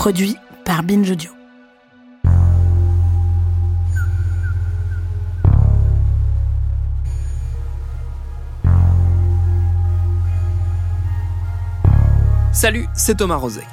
Produit 0.00 0.38
par 0.64 0.82
Binge 0.82 1.10
Audio. 1.10 1.30
Salut, 12.50 12.86
c'est 12.94 13.18
Thomas 13.18 13.36
Rozek. 13.36 13.66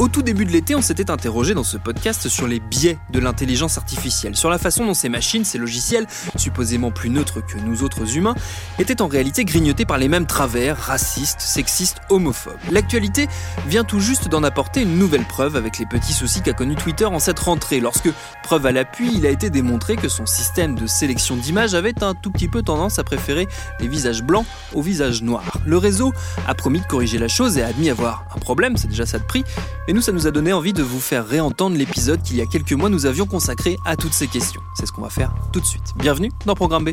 Au 0.00 0.08
tout 0.08 0.22
début 0.22 0.46
de 0.46 0.50
l'été, 0.50 0.74
on 0.74 0.80
s'était 0.80 1.10
interrogé 1.10 1.52
dans 1.52 1.62
ce 1.62 1.76
podcast 1.76 2.26
sur 2.30 2.48
les 2.48 2.58
biais 2.58 2.96
de 3.10 3.18
l'intelligence 3.18 3.76
artificielle, 3.76 4.34
sur 4.34 4.48
la 4.48 4.56
façon 4.56 4.86
dont 4.86 4.94
ces 4.94 5.10
machines, 5.10 5.44
ces 5.44 5.58
logiciels, 5.58 6.06
supposément 6.36 6.90
plus 6.90 7.10
neutres 7.10 7.44
que 7.46 7.58
nous 7.58 7.82
autres 7.82 8.16
humains, 8.16 8.34
étaient 8.78 9.02
en 9.02 9.08
réalité 9.08 9.44
grignotés 9.44 9.84
par 9.84 9.98
les 9.98 10.08
mêmes 10.08 10.24
travers 10.24 10.78
racistes, 10.78 11.42
sexistes, 11.42 11.98
homophobes. 12.08 12.56
L'actualité 12.70 13.28
vient 13.68 13.84
tout 13.84 14.00
juste 14.00 14.28
d'en 14.28 14.42
apporter 14.42 14.80
une 14.80 14.96
nouvelle 14.96 15.26
preuve 15.26 15.54
avec 15.54 15.78
les 15.78 15.84
petits 15.84 16.14
soucis 16.14 16.40
qu'a 16.40 16.54
connu 16.54 16.76
Twitter 16.76 17.04
en 17.04 17.18
cette 17.18 17.38
rentrée, 17.38 17.80
lorsque, 17.80 18.08
preuve 18.42 18.64
à 18.64 18.72
l'appui, 18.72 19.12
il 19.14 19.26
a 19.26 19.28
été 19.30 19.50
démontré 19.50 19.96
que 19.96 20.08
son 20.08 20.24
système 20.24 20.76
de 20.76 20.86
sélection 20.86 21.36
d'images 21.36 21.74
avait 21.74 22.02
un 22.02 22.14
tout 22.14 22.30
petit 22.30 22.48
peu 22.48 22.62
tendance 22.62 22.98
à 22.98 23.04
préférer 23.04 23.46
les 23.80 23.88
visages 23.88 24.22
blancs 24.22 24.46
aux 24.72 24.80
visages 24.80 25.20
noirs. 25.20 25.58
Le 25.66 25.76
réseau 25.76 26.14
a 26.48 26.54
promis 26.54 26.80
de 26.80 26.86
corriger 26.86 27.18
la 27.18 27.28
chose 27.28 27.58
et 27.58 27.62
a 27.62 27.66
admis 27.66 27.90
avoir 27.90 28.24
un 28.34 28.38
problème, 28.38 28.78
c'est 28.78 28.88
déjà 28.88 29.04
ça 29.04 29.18
de 29.18 29.24
prix, 29.24 29.44
et 29.90 29.92
nous, 29.92 30.00
ça 30.00 30.12
nous 30.12 30.28
a 30.28 30.30
donné 30.30 30.52
envie 30.52 30.72
de 30.72 30.84
vous 30.84 31.00
faire 31.00 31.26
réentendre 31.26 31.76
l'épisode 31.76 32.22
qu'il 32.22 32.36
y 32.36 32.40
a 32.40 32.46
quelques 32.46 32.74
mois 32.74 32.88
nous 32.88 33.06
avions 33.06 33.26
consacré 33.26 33.76
à 33.84 33.96
toutes 33.96 34.12
ces 34.12 34.28
questions. 34.28 34.60
C'est 34.76 34.86
ce 34.86 34.92
qu'on 34.92 35.02
va 35.02 35.10
faire 35.10 35.34
tout 35.52 35.58
de 35.58 35.66
suite. 35.66 35.82
Bienvenue 35.96 36.30
dans 36.46 36.54
Programme 36.54 36.84
B. 36.84 36.90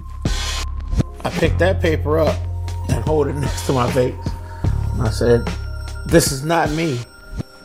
I 1.24 1.30
picked 1.40 1.60
that 1.60 1.76
paper 1.76 2.18
up 2.18 2.34
and 2.90 3.04
hold 3.06 3.28
it 3.28 3.36
next 3.36 3.68
to 3.68 3.74
my 3.74 3.88
face. 3.92 4.16
I 5.00 5.12
said, 5.12 5.48
This 6.08 6.32
is 6.32 6.44
not 6.44 6.72
me. 6.72 6.98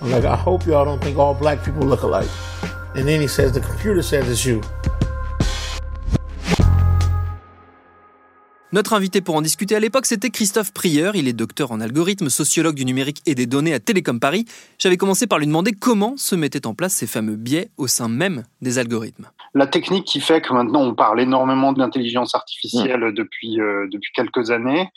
I'm 0.03 0.11
like, 0.11 0.27
I 0.27 0.37
hope 0.37 0.67
y'all 0.67 0.85
don't 0.85 1.03
think 1.03 1.17
all 1.17 1.33
black 1.33 1.65
people 1.65 1.87
look 1.87 2.03
alike. 2.03 2.29
And 2.95 3.09
then 3.09 3.23
he 3.23 3.27
says, 3.27 3.53
The 3.53 3.61
computer 3.61 4.03
says 4.03 4.29
it's 4.29 4.45
you. 4.45 4.61
Notre 8.75 8.95
invité 8.95 9.21
pour 9.21 9.35
en 9.35 9.43
discuter 9.43 9.77
à 9.77 9.81
l'époque, 9.81 10.07
c'était 10.07 10.31
Christophe 10.31 10.73
Prieur. 10.73 11.15
Il 11.15 11.29
est 11.29 11.35
docteur 11.35 11.73
en 11.73 11.81
algorithme, 11.83 12.31
sociologue 12.31 12.75
du 12.75 12.87
numérique 12.87 13.21
et 13.27 13.35
des 13.35 13.45
données 13.45 13.75
à 13.75 13.81
Télécom 13.81 14.19
Paris. 14.19 14.47
J'avais 14.79 14.97
commencé 14.97 15.27
par 15.27 15.39
lui 15.39 15.47
demander 15.47 15.73
comment 15.73 16.17
se 16.17 16.35
mettaient 16.35 16.67
en 16.67 16.73
place 16.73 16.95
ces 16.95 17.07
fameux 17.07 17.37
biais 17.37 17.69
au 17.77 17.87
sein 17.87 18.09
même 18.09 18.45
des 18.63 18.79
algorithmes. 18.79 19.29
La 19.53 19.67
technique 19.67 20.07
qui 20.07 20.21
fait 20.21 20.41
que 20.41 20.55
maintenant 20.55 20.81
on 20.81 20.95
parle 20.95 21.21
énormément 21.21 21.75
d'intelligence 21.75 22.35
artificielle 22.35 23.13
depuis, 23.15 23.61
euh, 23.61 23.89
depuis 23.93 24.11
quelques 24.15 24.51
années, 24.51 24.89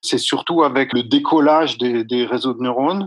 c'est 0.00 0.16
surtout 0.16 0.62
avec 0.62 0.94
le 0.94 1.02
décollage 1.02 1.76
des, 1.76 2.04
des 2.04 2.24
réseaux 2.24 2.54
de 2.54 2.62
neurones 2.62 3.06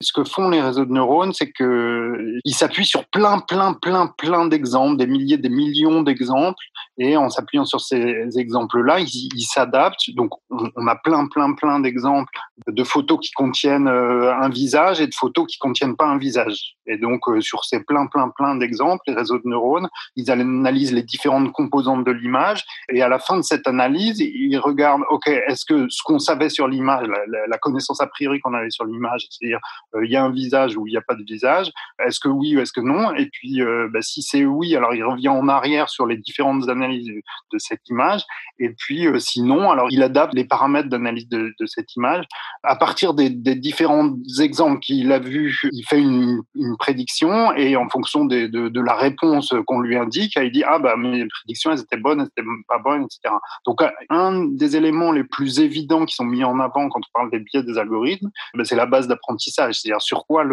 ce 0.00 0.12
que 0.12 0.24
font 0.24 0.48
les 0.48 0.60
réseaux 0.60 0.86
de 0.86 0.92
neurones, 0.92 1.32
c'est 1.32 1.50
que 1.50 2.38
ils 2.44 2.54
s'appuient 2.54 2.86
sur 2.86 3.04
plein, 3.06 3.38
plein, 3.40 3.74
plein, 3.74 4.06
plein 4.18 4.46
d'exemples, 4.46 4.96
des 4.96 5.06
milliers, 5.06 5.36
des 5.36 5.50
millions 5.50 6.02
d'exemples, 6.02 6.62
et 6.96 7.16
en 7.16 7.28
s'appuyant 7.28 7.64
sur 7.64 7.80
ces 7.80 8.26
exemples-là, 8.36 9.00
ils 9.00 9.46
s'adaptent. 9.46 10.10
Donc, 10.14 10.30
on 10.50 10.86
a 10.86 10.96
plein, 10.96 11.26
plein, 11.28 11.54
plein 11.54 11.80
d'exemples 11.80 12.32
de 12.66 12.84
photos 12.84 13.18
qui 13.20 13.32
contiennent 13.32 13.88
euh, 13.88 14.34
un 14.34 14.48
visage 14.48 15.00
et 15.00 15.06
de 15.06 15.14
photos 15.14 15.46
qui 15.46 15.58
contiennent 15.58 15.96
pas 15.96 16.06
un 16.06 16.18
visage. 16.18 16.76
Et 16.86 16.98
donc, 16.98 17.28
euh, 17.28 17.40
sur 17.40 17.64
ces 17.64 17.82
plein, 17.84 18.06
plein, 18.06 18.28
plein 18.30 18.56
d'exemples, 18.56 19.02
les 19.06 19.14
réseaux 19.14 19.38
de 19.38 19.46
neurones, 19.46 19.88
ils 20.16 20.30
analysent 20.30 20.92
les 20.92 21.02
différentes 21.02 21.52
composantes 21.52 22.04
de 22.04 22.10
l'image, 22.10 22.64
et 22.90 23.02
à 23.02 23.08
la 23.08 23.18
fin 23.18 23.36
de 23.36 23.42
cette 23.42 23.66
analyse, 23.66 24.20
ils 24.20 24.58
regardent, 24.58 25.04
ok, 25.10 25.28
est-ce 25.28 25.64
que 25.64 25.86
ce 25.88 26.02
qu'on 26.02 26.18
savait 26.18 26.48
sur 26.48 26.68
l'image, 26.68 27.06
la, 27.48 27.58
connaissance 27.58 28.00
a 28.00 28.06
priori 28.06 28.40
qu'on 28.40 28.54
avait 28.54 28.70
sur 28.70 28.84
l'image, 28.84 29.26
c'est-à-dire 29.30 29.60
euh, 29.94 30.04
il 30.04 30.10
y 30.10 30.16
a 30.16 30.24
un 30.24 30.30
visage 30.30 30.76
ou 30.76 30.86
il 30.86 30.90
n'y 30.90 30.96
a 30.96 31.02
pas 31.02 31.14
de 31.14 31.22
visage 31.22 31.70
Est-ce 32.04 32.18
que 32.20 32.28
oui 32.28 32.56
ou 32.56 32.60
est-ce 32.60 32.72
que 32.72 32.80
non? 32.80 33.14
Et 33.14 33.26
puis, 33.26 33.62
euh, 33.62 33.88
bah, 33.92 34.02
si 34.02 34.22
c'est 34.22 34.44
oui, 34.44 34.74
alors 34.76 34.94
il 34.94 35.04
revient 35.04 35.28
en 35.28 35.48
arrière 35.48 35.88
sur 35.88 36.06
les 36.06 36.16
différentes 36.16 36.68
analyses 36.68 37.08
de 37.52 37.58
cette 37.58 37.88
image. 37.88 38.22
Et 38.58 38.70
puis, 38.70 39.06
euh, 39.06 39.18
sinon, 39.18 39.70
alors 39.70 39.88
il 39.90 40.02
adapte 40.02 40.34
les 40.34 40.44
paramètres 40.44 40.88
d'analyse 40.88 41.28
de, 41.28 41.52
de, 41.58 41.66
cette 41.66 41.94
image. 41.96 42.24
À 42.62 42.76
partir 42.76 43.14
des, 43.14 43.30
des 43.30 43.54
différents 43.54 44.16
exemples 44.40 44.80
qu'il 44.80 45.12
a 45.12 45.18
vus, 45.18 45.60
il 45.72 45.84
fait 45.84 46.00
une, 46.00 46.42
une, 46.54 46.76
prédiction 46.78 47.52
et 47.54 47.76
en 47.76 47.88
fonction 47.88 48.24
des, 48.24 48.48
de, 48.48 48.68
de, 48.68 48.80
la 48.80 48.94
réponse 48.94 49.54
qu'on 49.66 49.80
lui 49.80 49.96
indique, 49.96 50.36
il 50.36 50.50
dit 50.50 50.64
ah 50.66 50.78
bah 50.78 50.96
mes 50.96 51.26
prédictions 51.26 51.72
elles 51.72 51.80
étaient 51.80 51.96
bonnes, 51.96 52.20
elles 52.20 52.26
étaient 52.26 52.48
pas 52.68 52.78
bonnes, 52.78 53.04
etc. 53.04 53.34
Donc 53.66 53.82
un 54.08 54.44
des 54.44 54.76
éléments 54.76 55.12
les 55.12 55.24
plus 55.24 55.60
évidents 55.60 56.04
qui 56.04 56.14
sont 56.14 56.24
mis 56.24 56.44
en 56.44 56.58
avant 56.60 56.88
quand 56.88 57.00
on 57.00 57.12
parle 57.12 57.30
des 57.30 57.40
biais 57.40 57.62
des 57.62 57.78
algorithmes, 57.78 58.30
bah, 58.54 58.64
c'est 58.64 58.76
la 58.76 58.86
base 58.86 59.08
d'apprentissage 59.08 59.80
c'est-à-dire 59.80 60.00
sur 60.00 60.26
quoi 60.26 60.44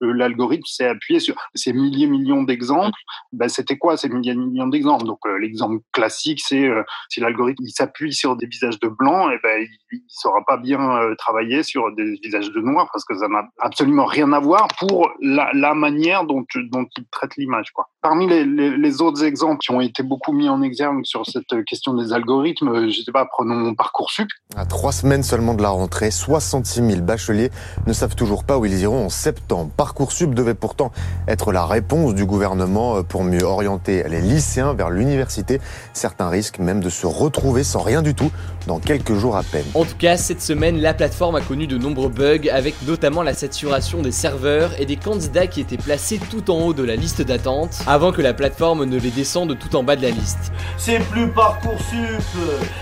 l'algorithme 0.00 0.64
s'est 0.66 0.86
appuyé 0.86 1.20
sur 1.20 1.34
ces 1.54 1.72
milliers 1.72 2.06
millions 2.06 2.42
d'exemples. 2.42 2.98
Ben, 3.32 3.48
c'était 3.48 3.78
quoi 3.78 3.96
ces 3.96 4.08
milliers 4.08 4.34
millions 4.34 4.66
d'exemples? 4.66 5.04
Donc 5.04 5.20
euh, 5.26 5.38
l'exemple 5.38 5.82
classique, 5.92 6.40
c'est 6.40 6.66
euh, 6.66 6.82
si 7.08 7.20
l'algorithme 7.20 7.64
s'appuie 7.66 8.12
sur 8.12 8.36
des 8.36 8.46
visages 8.46 8.78
de 8.80 8.88
blanc, 8.88 9.30
et 9.30 9.34
eh 9.36 9.38
ben 9.42 9.66
il, 9.92 9.98
ne 9.98 10.04
saura 10.08 10.42
pas 10.46 10.56
bien 10.56 10.80
euh, 10.80 11.14
travailler 11.24 11.62
sur 11.62 11.90
des 11.94 12.18
visages 12.22 12.50
de 12.50 12.60
noir 12.60 12.88
parce 12.92 13.04
que 13.04 13.16
ça 13.16 13.28
n'a 13.28 13.44
absolument 13.60 14.04
rien 14.04 14.32
à 14.32 14.40
voir 14.40 14.68
pour 14.78 15.10
la, 15.22 15.48
la 15.54 15.74
manière 15.74 16.24
dont, 16.24 16.44
dont 16.70 16.86
il 16.96 17.04
traite 17.10 17.36
l'image. 17.36 17.70
Quoi. 17.72 17.88
Parmi 18.02 18.28
les, 18.28 18.44
les, 18.44 18.76
les, 18.76 19.00
autres 19.00 19.24
exemples 19.24 19.58
qui 19.58 19.70
ont 19.70 19.80
été 19.80 20.02
beaucoup 20.02 20.32
mis 20.32 20.48
en 20.48 20.60
exergue 20.60 21.04
sur 21.04 21.24
cette 21.24 21.64
question 21.64 21.94
des 21.94 22.12
algorithmes, 22.12 22.90
je 22.90 23.02
sais 23.02 23.12
pas, 23.12 23.24
prenons 23.24 23.74
Parcoursup. 23.74 24.28
À 24.56 24.66
trois 24.66 24.92
semaines 24.92 25.22
seulement 25.22 25.54
de 25.54 25.62
la 25.62 25.70
rentrée, 25.70 26.10
66 26.10 26.86
000 26.86 27.00
bacheliers 27.00 27.50
ne 27.86 27.92
savent 27.94 28.14
toujours 28.14 28.44
pas 28.44 28.58
où 28.58 28.66
ils 28.66 28.80
iront 28.80 29.06
en 29.06 29.08
septembre. 29.08 29.70
Parcoursup 29.76 30.34
devait 30.34 30.54
pourtant 30.54 30.92
être 31.26 31.52
la 31.52 31.64
réponse 31.64 32.14
du 32.14 32.26
gouvernement 32.26 33.02
pour 33.02 33.24
mieux 33.24 33.42
orienter 33.42 34.04
les 34.08 34.20
lycéens 34.20 34.74
vers 34.74 34.90
l'université. 34.90 35.60
Certains 35.94 36.28
risquent 36.28 36.58
même 36.58 36.80
de 36.80 36.90
se 36.90 37.06
retrouver 37.06 37.64
sans 37.64 37.80
rien 37.80 38.02
du 38.02 38.14
tout 38.14 38.30
dans 38.66 38.78
quelques 38.78 39.14
jours 39.14 39.36
à 39.36 39.42
peine. 39.42 39.64
En 39.74 39.84
tout 39.84 39.96
cas, 39.98 40.16
cette 40.16 40.42
semaine, 40.42 40.78
la 40.78 40.92
plateforme 40.92 41.13
a 41.22 41.40
connu 41.40 41.66
de 41.68 41.78
nombreux 41.78 42.08
bugs, 42.08 42.48
avec 42.50 42.74
notamment 42.82 43.22
la 43.22 43.34
saturation 43.34 44.02
des 44.02 44.10
serveurs 44.10 44.78
et 44.80 44.84
des 44.84 44.96
candidats 44.96 45.46
qui 45.46 45.60
étaient 45.60 45.76
placés 45.76 46.18
tout 46.18 46.50
en 46.50 46.60
haut 46.60 46.74
de 46.74 46.82
la 46.82 46.96
liste 46.96 47.22
d'attente, 47.22 47.82
avant 47.86 48.10
que 48.10 48.20
la 48.20 48.34
plateforme 48.34 48.84
ne 48.84 48.98
les 48.98 49.10
descende 49.10 49.56
tout 49.58 49.76
en 49.76 49.84
bas 49.84 49.94
de 49.94 50.02
la 50.02 50.10
liste. 50.10 50.52
C'est 50.76 50.98
plus 51.10 51.28
Parcoursup, 51.28 52.20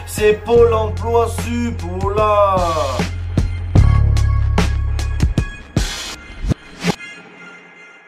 c'est 0.07 0.43
Pôle 0.45 0.73
Emploi 0.73 1.29
Sup, 1.29 1.83
là 2.17 2.57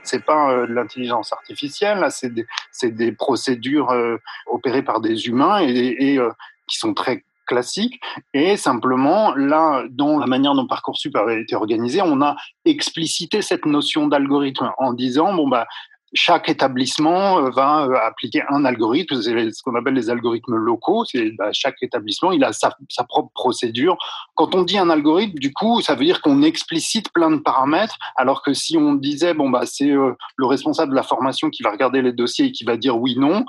c'est 0.02 0.24
pas 0.24 0.52
euh, 0.52 0.66
de 0.66 0.72
l'intelligence 0.74 1.32
artificielle, 1.32 1.98
là, 1.98 2.10
c'est 2.10 2.32
des, 2.32 2.46
des, 2.84 3.12
procédures 3.12 3.90
euh, 3.90 4.16
opérées 4.46 4.82
par 4.82 5.00
des 5.00 5.26
humains 5.26 5.60
et, 5.60 5.96
et 5.98 6.18
euh, 6.18 6.30
qui 6.68 6.78
sont 6.78 6.94
très 6.94 7.24
classiques. 7.44 8.00
Et 8.32 8.56
simplement, 8.56 9.34
là, 9.34 9.84
dans 9.90 10.18
la 10.18 10.26
manière 10.26 10.54
dont 10.54 10.66
Parcoursup 10.66 11.14
avait 11.16 11.40
été 11.40 11.54
organisé, 11.54 12.00
on 12.02 12.20
a 12.22 12.36
explicité 12.64 13.42
cette 13.42 13.66
notion 13.66 14.06
d'algorithme 14.06 14.70
en 14.78 14.92
disant, 14.92 15.34
bon, 15.34 15.48
bah, 15.48 15.66
chaque 16.14 16.48
établissement 16.48 17.38
euh, 17.38 17.50
va 17.50 17.84
euh, 17.84 17.96
appliquer 18.06 18.42
un 18.48 18.64
algorithme, 18.64 19.20
c'est 19.20 19.52
ce 19.52 19.62
qu'on 19.62 19.74
appelle 19.74 19.94
les 19.94 20.10
algorithmes 20.10 20.54
locaux. 20.54 21.04
C'est 21.04 21.32
bah, 21.32 21.50
chaque 21.52 21.82
établissement, 21.82 22.32
il 22.32 22.44
a 22.44 22.52
sa, 22.52 22.76
sa, 22.88 23.04
propre 23.04 23.30
procédure. 23.34 23.98
Quand 24.34 24.54
on 24.54 24.62
dit 24.62 24.78
un 24.78 24.90
algorithme, 24.90 25.38
du 25.38 25.52
coup, 25.52 25.82
ça 25.82 25.94
veut 25.94 26.04
dire 26.04 26.22
qu'on 26.22 26.42
explicite 26.42 27.12
plein 27.12 27.30
de 27.30 27.38
paramètres, 27.38 27.98
alors 28.16 28.42
que 28.42 28.54
si 28.54 28.76
on 28.76 28.94
disait 28.94 29.34
bon 29.34 29.50
bah 29.50 29.66
c'est 29.66 29.90
euh, 29.90 30.12
le 30.36 30.46
responsable 30.46 30.92
de 30.92 30.96
la 30.96 31.02
formation 31.02 31.50
qui 31.50 31.62
va 31.62 31.72
regarder 31.72 32.00
les 32.00 32.12
dossiers 32.12 32.46
et 32.46 32.52
qui 32.52 32.64
va 32.64 32.76
dire 32.76 32.96
oui 32.96 33.16
non. 33.18 33.44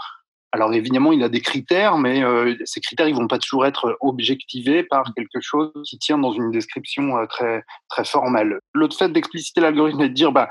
Alors 0.56 0.74
évidemment, 0.74 1.12
il 1.12 1.22
a 1.22 1.28
des 1.28 1.42
critères, 1.42 1.98
mais 1.98 2.24
euh, 2.24 2.56
ces 2.64 2.80
critères, 2.80 3.10
ils 3.10 3.16
vont 3.16 3.28
pas 3.28 3.40
toujours 3.40 3.66
être 3.66 3.98
objectivés 4.00 4.84
par 4.84 5.04
quelque 5.14 5.42
chose 5.42 5.74
qui 5.86 6.00
tient 6.00 6.18
dans 6.18 6.32
une 6.32 6.50
description 6.50 7.28
très 7.28 7.66
très 7.90 8.06
formelle. 8.06 8.60
L'autre 8.74 8.98
fait 8.98 9.10
d'expliciter 9.10 9.60
l'algorithme 9.60 10.00
et 10.00 10.08
de 10.08 10.14
dire 10.14 10.32
bah 10.32 10.48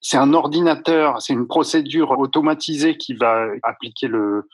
c'est 0.00 0.16
un 0.16 0.34
ordinateur, 0.34 1.22
c'est 1.22 1.34
une 1.34 1.46
procédure 1.46 2.18
automatisée 2.18 2.96
qui 2.96 3.14
va 3.14 3.46
appliquer 3.62 4.08
le, 4.08 4.44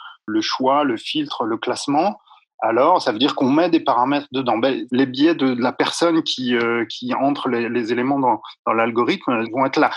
choix, 0.42 0.84
le 0.84 0.98
filtre, 0.98 1.44
le 1.44 1.56
classement, 1.56 2.18
alors 2.60 3.00
ça 3.00 3.10
veut 3.10 3.18
dire 3.18 3.34
qu'on 3.34 3.50
met 3.50 3.70
des 3.70 3.80
paramètres 3.80 4.28
dedans. 4.32 4.58
Ben, 4.58 4.86
les 4.92 5.06
biais 5.06 5.34
de, 5.34 5.54
la 5.54 5.72
personne 5.72 6.22
qui, 6.22 6.54
euh, 6.54 6.84
entre 7.18 7.48
les, 7.48 7.92
éléments 7.92 8.18
dans 8.20 8.40
l'algorithme 8.72 9.46
vont 9.50 9.64
être 9.64 9.80
là. 9.80 9.90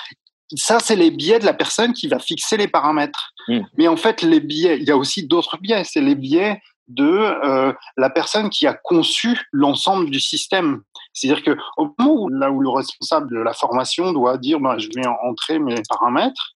Ça, 0.56 0.80
c'est 0.80 0.96
les 0.96 1.12
biais 1.12 1.40
de 1.40 1.46
la 1.46 1.54
personne 1.54 1.94
qui 1.94 2.08
va 2.08 2.20
fixer 2.20 2.58
les 2.58 2.68
paramètres. 2.68 3.34
Mmh. 3.48 3.60
Mais 3.78 3.88
en 3.88 3.98
fait, 3.98 4.22
les 4.22 4.40
biais, 4.40 4.78
il 4.80 4.84
y 4.84 4.92
a 4.92 4.98
aussi 4.98 5.26
d'autres 5.26 5.58
biais. 5.58 5.84
C'est 5.84 6.02
les 6.02 6.16
biais 6.16 6.62
de 6.88 7.06
euh, 7.06 7.74
la 7.98 8.10
personne 8.10 8.50
qui 8.50 8.68
a 8.68 8.74
conçu 8.74 9.40
l'ensemble 9.52 10.10
du 10.10 10.20
système. 10.20 10.82
C'est-à-dire 11.14 11.44
que 11.44 11.58
au 11.78 11.94
moment 11.98 12.14
où, 12.24 12.30
là 12.30 12.52
où 12.52 12.60
le 12.62 12.70
responsable 12.70 13.34
de 13.34 13.40
la 13.40 13.54
formation 13.54 14.12
doit 14.12 14.38
dire 14.38 14.60
ben, 14.60 14.78
je 14.78 14.90
vais 14.94 15.08
entrer 15.24 15.60
mes 15.60 15.82
paramètres, 15.90 16.56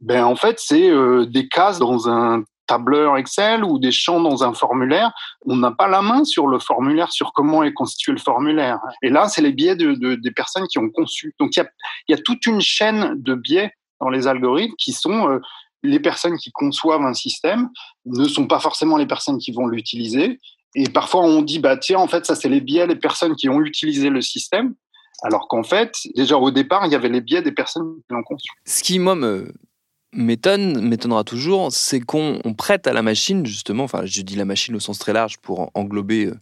ben 0.00 0.24
en 0.24 0.36
fait 0.36 0.58
c'est 0.58 0.88
euh, 0.88 1.26
des 1.26 1.48
cases 1.48 1.78
dans 1.78 2.08
un 2.08 2.44
tableur 2.68 3.16
Excel 3.16 3.64
ou 3.64 3.80
des 3.80 3.90
champs 3.90 4.20
dans 4.20 4.44
un 4.44 4.54
formulaire, 4.54 5.12
on 5.46 5.56
n'a 5.56 5.72
pas 5.72 5.88
la 5.88 6.02
main 6.02 6.24
sur 6.24 6.46
le 6.46 6.60
formulaire, 6.60 7.10
sur 7.10 7.32
comment 7.32 7.64
est 7.64 7.72
constitué 7.72 8.12
le 8.12 8.18
formulaire. 8.18 8.78
Et 9.02 9.10
là, 9.10 9.28
c'est 9.28 9.42
les 9.42 9.52
biais 9.52 9.74
de, 9.74 9.94
de, 9.94 10.14
des 10.14 10.30
personnes 10.30 10.68
qui 10.68 10.78
ont 10.78 10.90
conçu. 10.90 11.34
Donc 11.40 11.56
il 11.56 11.60
y 11.60 11.62
a, 11.62 11.68
y 12.08 12.14
a, 12.14 12.18
toute 12.18 12.46
une 12.46 12.60
chaîne 12.60 13.14
de 13.16 13.34
biais 13.34 13.72
dans 14.00 14.10
les 14.10 14.28
algorithmes 14.28 14.74
qui 14.78 14.92
sont 14.92 15.28
euh, 15.28 15.40
les 15.82 16.00
personnes 16.00 16.38
qui 16.38 16.52
conçoivent 16.52 17.02
un 17.02 17.14
système 17.14 17.68
ne 18.06 18.28
sont 18.28 18.46
pas 18.46 18.60
forcément 18.60 18.96
les 18.96 19.06
personnes 19.06 19.38
qui 19.38 19.52
vont 19.52 19.66
l'utiliser. 19.66 20.38
Et 20.74 20.88
parfois, 20.88 21.22
on 21.22 21.42
dit, 21.42 21.58
bah, 21.58 21.76
tiens, 21.76 21.98
en 21.98 22.08
fait, 22.08 22.26
ça, 22.26 22.34
c'est 22.34 22.48
les 22.48 22.60
biais 22.60 22.86
des 22.86 22.96
personnes 22.96 23.34
qui 23.36 23.48
ont 23.48 23.60
utilisé 23.60 24.10
le 24.10 24.20
système. 24.20 24.74
Alors 25.22 25.48
qu'en 25.48 25.64
fait, 25.64 25.94
déjà 26.14 26.36
au 26.36 26.50
départ, 26.50 26.86
il 26.86 26.92
y 26.92 26.94
avait 26.94 27.08
les 27.08 27.20
biais 27.20 27.42
des 27.42 27.52
personnes 27.52 27.96
qui 27.96 28.14
l'ont 28.14 28.22
conçu. 28.22 28.48
Ce 28.64 28.82
qui, 28.84 29.00
m'étonne, 30.12 30.80
m'étonnera 30.80 31.22
toujours, 31.22 31.70
c'est 31.70 32.00
qu'on 32.00 32.40
prête 32.56 32.86
à 32.86 32.92
la 32.92 33.02
machine, 33.02 33.44
justement, 33.44 33.84
enfin 33.84 34.02
je 34.04 34.22
dis 34.22 34.36
la 34.36 34.46
machine 34.46 34.74
au 34.74 34.80
sens 34.80 34.98
très 34.98 35.12
large 35.12 35.36
pour 35.38 35.70
englober 35.74 36.26
euh, 36.26 36.34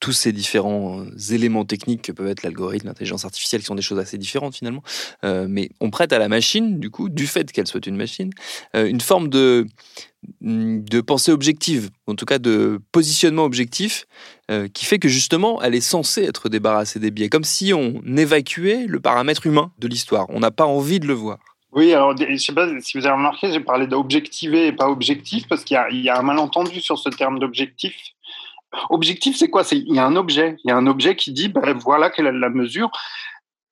tous 0.00 0.12
ces 0.12 0.32
différents 0.32 1.00
euh, 1.00 1.32
éléments 1.32 1.64
techniques 1.64 2.02
que 2.02 2.12
peuvent 2.12 2.26
être 2.26 2.42
l'algorithme, 2.42 2.88
l'intelligence 2.88 3.24
artificielle, 3.24 3.60
qui 3.60 3.66
sont 3.66 3.76
des 3.76 3.82
choses 3.82 4.00
assez 4.00 4.18
différentes 4.18 4.56
finalement, 4.56 4.82
euh, 5.24 5.46
mais 5.48 5.70
on 5.80 5.90
prête 5.90 6.12
à 6.12 6.18
la 6.18 6.28
machine, 6.28 6.80
du 6.80 6.90
coup, 6.90 7.08
du 7.08 7.28
fait 7.28 7.52
qu'elle 7.52 7.68
soit 7.68 7.86
une 7.86 7.96
machine, 7.96 8.30
une 8.74 9.00
forme 9.00 9.28
de, 9.28 9.66
de 10.40 11.00
pensée 11.00 11.30
objective, 11.30 11.90
en 12.08 12.16
tout 12.16 12.24
cas 12.24 12.38
de 12.38 12.80
positionnement 12.90 13.44
objectif, 13.44 14.06
qui 14.74 14.84
fait 14.84 14.98
que 14.98 15.08
justement, 15.08 15.62
elle 15.62 15.74
est 15.74 15.80
censée 15.80 16.24
être 16.24 16.48
débarrassée 16.48 16.98
des 16.98 17.10
biais, 17.10 17.28
comme 17.28 17.44
si 17.44 17.72
on 17.72 18.02
évacuait 18.16 18.86
le 18.86 19.00
paramètre 19.00 19.46
humain 19.46 19.72
de 19.78 19.88
l'histoire. 19.88 20.26
On 20.28 20.40
n'a 20.40 20.50
pas 20.50 20.66
envie 20.66 21.00
de 21.00 21.06
le 21.06 21.14
voir. 21.14 21.38
Oui, 21.72 21.94
alors 21.94 22.16
je 22.16 22.24
ne 22.24 22.36
sais 22.36 22.52
pas 22.52 22.68
si 22.80 22.98
vous 22.98 23.06
avez 23.06 23.16
remarqué, 23.16 23.50
j'ai 23.50 23.60
parlé 23.60 23.86
d'objectiver 23.86 24.66
et 24.66 24.72
pas 24.72 24.88
objectif 24.88 25.48
parce 25.48 25.64
qu'il 25.64 25.82
y, 25.92 26.02
y, 26.02 26.08
a 26.10 26.18
un 26.18 26.22
malentendu 26.22 26.80
sur 26.80 26.98
ce 26.98 27.08
terme 27.08 27.38
d'objectif. 27.38 27.94
Objectif, 28.90 29.36
c'est 29.36 29.48
quoi? 29.48 29.62
Il 29.72 29.94
y 29.94 29.98
a 29.98 30.04
un 30.04 30.16
objet, 30.16 30.56
il 30.64 30.68
y 30.68 30.70
a 30.70 30.76
un 30.76 30.86
objet 30.86 31.16
qui 31.16 31.32
dit 31.32 31.48
ben, 31.48 31.72
voilà 31.78 32.10
quelle 32.10 32.26
est 32.26 32.32
la 32.32 32.50
mesure. 32.50 32.90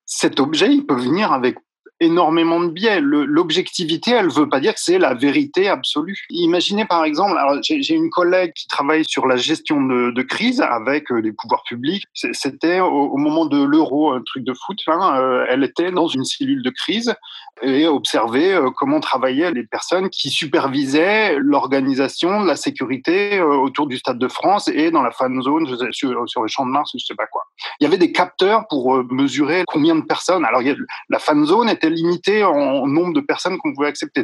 Cet 0.05 0.39
objet, 0.39 0.73
il 0.73 0.85
peut 0.85 0.99
venir 0.99 1.31
avec 1.31 1.57
énormément 2.01 2.59
de 2.59 2.67
biais. 2.67 2.99
L'objectivité, 2.99 4.11
elle 4.11 4.29
veut 4.29 4.49
pas 4.49 4.59
dire 4.59 4.73
que 4.73 4.79
c'est 4.81 4.97
la 4.97 5.13
vérité 5.13 5.69
absolue. 5.69 6.25
Imaginez 6.31 6.85
par 6.85 7.05
exemple, 7.05 7.35
j'ai 7.61 7.93
une 7.93 8.09
collègue 8.09 8.53
qui 8.53 8.67
travaille 8.67 9.05
sur 9.05 9.27
la 9.27 9.37
gestion 9.37 9.81
de, 9.81 10.21
crise 10.21 10.61
avec 10.61 11.11
euh, 11.11 11.19
les 11.19 11.31
pouvoirs 11.31 11.63
publics. 11.63 12.05
C'était 12.13 12.79
au, 12.79 13.17
moment 13.17 13.45
de 13.45 13.61
l'euro, 13.61 14.11
un 14.11 14.21
truc 14.21 14.43
de 14.43 14.53
foot. 14.53 14.77
Hein, 14.87 15.19
euh, 15.19 15.45
elle 15.49 15.63
était 15.63 15.91
dans 15.91 16.07
une 16.07 16.25
cellule 16.25 16.63
de 16.63 16.69
crise 16.69 17.13
et 17.63 17.87
observait 17.87 18.53
euh, 18.53 18.69
comment 18.75 18.99
travaillaient 18.99 19.51
les 19.51 19.63
personnes 19.63 20.09
qui 20.09 20.29
supervisaient 20.29 21.37
l'organisation 21.37 22.41
de 22.41 22.47
la 22.47 22.55
sécurité 22.55 23.41
autour 23.41 23.87
du 23.87 23.97
Stade 23.97 24.19
de 24.19 24.27
France 24.27 24.67
et 24.67 24.89
dans 24.89 25.01
la 25.01 25.11
fan 25.11 25.41
zone 25.41 25.67
sur, 25.91 26.29
sur 26.29 26.41
le 26.41 26.47
champ 26.47 26.65
de 26.65 26.71
Mars, 26.71 26.91
je 26.93 27.03
sais 27.03 27.15
pas 27.15 27.27
quoi. 27.27 27.43
Il 27.79 27.83
y 27.83 27.87
avait 27.87 27.97
des 27.97 28.11
capteurs 28.11 28.67
pour 28.69 29.03
mesurer 29.11 29.63
combien 29.67 29.95
de 29.95 30.01
personnes. 30.01 30.45
Alors 30.45 30.61
la 31.09 31.19
fan 31.19 31.45
zone 31.45 31.69
était 31.69 31.90
limité 31.91 32.43
en 32.43 32.87
nombre 32.87 33.13
de 33.13 33.21
personnes 33.21 33.57
qu'on 33.57 33.73
pouvait 33.73 33.87
accepter. 33.87 34.23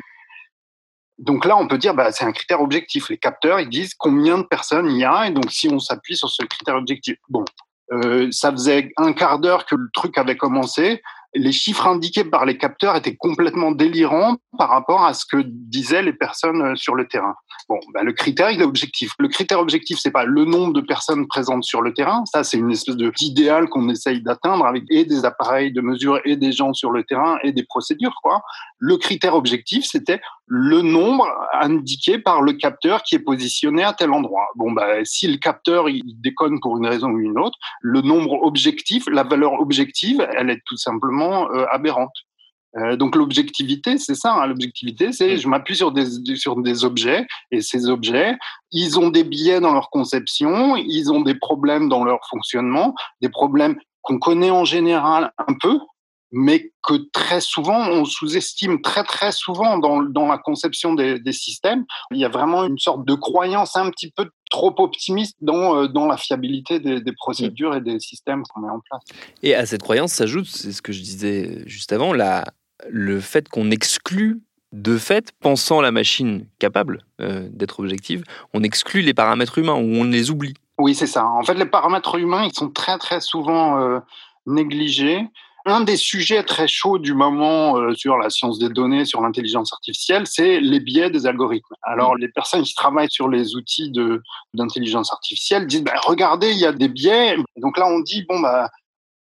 Donc 1.17 1.45
là, 1.45 1.57
on 1.57 1.67
peut 1.67 1.77
dire, 1.77 1.93
bah, 1.93 2.11
c'est 2.11 2.25
un 2.25 2.31
critère 2.31 2.61
objectif. 2.61 3.09
Les 3.09 3.17
capteurs, 3.17 3.59
ils 3.59 3.69
disent 3.69 3.93
combien 3.95 4.37
de 4.37 4.43
personnes 4.43 4.89
il 4.89 4.99
y 4.99 5.05
a, 5.05 5.27
et 5.27 5.31
donc 5.31 5.51
si 5.51 5.67
on 5.69 5.79
s'appuie 5.79 6.15
sur 6.15 6.29
ce 6.29 6.45
critère 6.45 6.75
objectif, 6.75 7.17
bon, 7.29 7.43
euh, 7.91 8.27
ça 8.31 8.51
faisait 8.51 8.91
un 8.97 9.13
quart 9.13 9.39
d'heure 9.39 9.65
que 9.65 9.75
le 9.75 9.87
truc 9.93 10.17
avait 10.17 10.37
commencé 10.37 11.01
les 11.37 11.51
chiffres 11.51 11.87
indiqués 11.87 12.23
par 12.23 12.45
les 12.45 12.57
capteurs 12.57 12.95
étaient 12.95 13.15
complètement 13.15 13.71
délirants 13.71 14.37
par 14.57 14.69
rapport 14.69 15.05
à 15.05 15.13
ce 15.13 15.25
que 15.25 15.37
disaient 15.45 16.01
les 16.01 16.13
personnes 16.13 16.61
euh, 16.61 16.75
sur 16.75 16.95
le 16.95 17.07
terrain. 17.07 17.35
Bon, 17.69 17.79
ben 17.93 18.03
le 18.03 18.13
critère, 18.13 18.51
il 18.51 18.61
est 18.61 18.65
objectif. 18.65 19.11
Le 19.19 19.27
critère 19.27 19.59
objectif, 19.59 19.99
c'est 19.99 20.11
pas 20.11 20.23
le 20.23 20.45
nombre 20.45 20.73
de 20.73 20.81
personnes 20.81 21.27
présentes 21.27 21.63
sur 21.63 21.81
le 21.81 21.93
terrain. 21.93 22.23
Ça, 22.25 22.43
c'est 22.43 22.57
une 22.57 22.71
espèce 22.71 22.95
d'idéal 22.95 23.67
qu'on 23.67 23.89
essaye 23.89 24.21
d'atteindre 24.21 24.65
avec 24.65 24.83
et 24.89 25.05
des 25.05 25.25
appareils 25.25 25.71
de 25.71 25.81
mesure 25.81 26.19
et 26.23 26.37
des 26.37 26.51
gens 26.51 26.73
sur 26.73 26.91
le 26.91 27.03
terrain 27.03 27.37
et 27.43 27.51
des 27.51 27.63
procédures, 27.63 28.15
quoi. 28.23 28.41
Le 28.79 28.97
critère 28.97 29.35
objectif, 29.35 29.85
c'était 29.85 30.21
le 30.47 30.81
nombre 30.81 31.27
indiqué 31.59 32.19
par 32.19 32.41
le 32.41 32.53
capteur 32.53 33.03
qui 33.03 33.15
est 33.15 33.19
positionné 33.19 33.83
à 33.83 33.93
tel 33.93 34.11
endroit. 34.11 34.47
Bon, 34.55 34.71
ben, 34.71 35.03
si 35.03 35.27
le 35.27 35.37
capteur, 35.37 35.89
il 35.89 36.03
déconne 36.21 36.59
pour 36.61 36.77
une 36.77 36.87
raison 36.87 37.09
ou 37.09 37.19
une 37.19 37.37
autre, 37.37 37.57
le 37.81 38.01
nombre 38.01 38.41
objectif, 38.43 39.05
la 39.11 39.23
valeur 39.23 39.59
objective, 39.59 40.25
elle 40.37 40.49
est 40.49 40.61
tout 40.65 40.77
simplement 40.77 41.51
euh, 41.51 41.65
aberrante. 41.69 42.13
Euh, 42.77 42.95
donc 42.95 43.15
l'objectivité, 43.15 43.97
c'est 43.97 44.15
ça. 44.15 44.33
Hein. 44.33 44.47
L'objectivité, 44.47 45.11
c'est 45.11 45.37
je 45.37 45.47
m'appuie 45.47 45.75
sur 45.75 45.91
des, 45.91 46.05
sur 46.35 46.55
des 46.57 46.85
objets 46.85 47.25
et 47.51 47.61
ces 47.61 47.89
objets, 47.89 48.37
ils 48.71 48.99
ont 48.99 49.09
des 49.09 49.23
biais 49.23 49.59
dans 49.59 49.73
leur 49.73 49.89
conception, 49.89 50.75
ils 50.75 51.11
ont 51.11 51.21
des 51.21 51.35
problèmes 51.35 51.89
dans 51.89 52.03
leur 52.03 52.19
fonctionnement, 52.29 52.93
des 53.21 53.29
problèmes 53.29 53.77
qu'on 54.01 54.19
connaît 54.19 54.51
en 54.51 54.63
général 54.63 55.33
un 55.37 55.53
peu, 55.59 55.79
mais 56.31 56.71
que 56.83 56.93
très 57.11 57.41
souvent 57.41 57.87
on 57.89 58.05
sous-estime 58.05 58.81
très 58.81 59.03
très 59.03 59.31
souvent 59.31 59.77
dans, 59.77 60.01
dans 60.01 60.27
la 60.27 60.37
conception 60.37 60.93
des, 60.93 61.19
des, 61.19 61.31
systèmes. 61.31 61.85
Il 62.11 62.17
y 62.17 62.25
a 62.25 62.29
vraiment 62.29 62.65
une 62.65 62.77
sorte 62.77 63.05
de 63.05 63.13
croyance 63.13 63.75
un 63.75 63.89
petit 63.89 64.11
peu 64.11 64.29
trop 64.49 64.73
optimiste 64.79 65.37
dans, 65.41 65.75
euh, 65.75 65.87
dans 65.87 66.05
la 66.05 66.17
fiabilité 66.17 66.79
des, 66.79 67.01
des 67.01 67.13
procédures 67.13 67.75
et 67.75 67.81
des 67.81 67.99
systèmes 67.99 68.43
qu'on 68.43 68.61
met 68.61 68.69
en 68.69 68.79
place. 68.79 69.03
Et 69.43 69.55
à 69.55 69.65
cette 69.65 69.81
croyance 69.81 70.13
s'ajoute, 70.13 70.47
c'est 70.47 70.71
ce 70.71 70.81
que 70.81 70.91
je 70.91 71.01
disais 71.01 71.63
juste 71.65 71.93
avant, 71.93 72.13
la, 72.13 72.45
le 72.89 73.19
fait 73.19 73.47
qu'on 73.49 73.71
exclut 73.71 74.41
de 74.73 74.97
fait, 74.97 75.31
pensant 75.39 75.81
la 75.81 75.91
machine 75.91 76.45
capable 76.59 77.05
euh, 77.21 77.47
d'être 77.51 77.79
objective, 77.79 78.23
on 78.53 78.63
exclut 78.63 79.01
les 79.01 79.13
paramètres 79.13 79.57
humains 79.57 79.75
ou 79.75 79.95
on 79.95 80.03
les 80.03 80.29
oublie. 80.29 80.53
Oui, 80.77 80.93
c'est 80.93 81.07
ça. 81.07 81.25
En 81.25 81.43
fait, 81.43 81.55
les 81.55 81.65
paramètres 81.65 82.15
humains, 82.17 82.43
ils 82.43 82.53
sont 82.53 82.69
très 82.69 82.97
très 82.97 83.21
souvent 83.21 83.79
euh, 83.79 83.99
négligés 84.45 85.25
un 85.67 85.81
des 85.81 85.97
sujets 85.97 86.43
très 86.43 86.67
chauds 86.67 86.97
du 86.97 87.13
moment 87.13 87.77
euh, 87.77 87.93
sur 87.93 88.17
la 88.17 88.29
science 88.29 88.57
des 88.57 88.69
données, 88.69 89.05
sur 89.05 89.21
l'intelligence 89.21 89.73
artificielle, 89.73 90.25
c'est 90.25 90.59
les 90.59 90.79
biais 90.79 91.09
des 91.09 91.25
algorithmes. 91.25 91.75
Alors, 91.83 92.15
mm. 92.15 92.19
les 92.19 92.29
personnes 92.29 92.63
qui 92.63 92.73
travaillent 92.73 93.11
sur 93.11 93.29
les 93.29 93.55
outils 93.55 93.91
d'intelligence 94.53 95.11
artificielle 95.11 95.67
disent, 95.67 95.83
bah, 95.83 95.99
regardez, 96.05 96.51
il 96.51 96.57
y 96.57 96.65
a 96.65 96.71
des 96.71 96.87
biais. 96.87 97.37
Donc 97.57 97.77
là, 97.77 97.87
on 97.87 97.99
dit, 97.99 98.25
bon, 98.27 98.39
bah, 98.39 98.69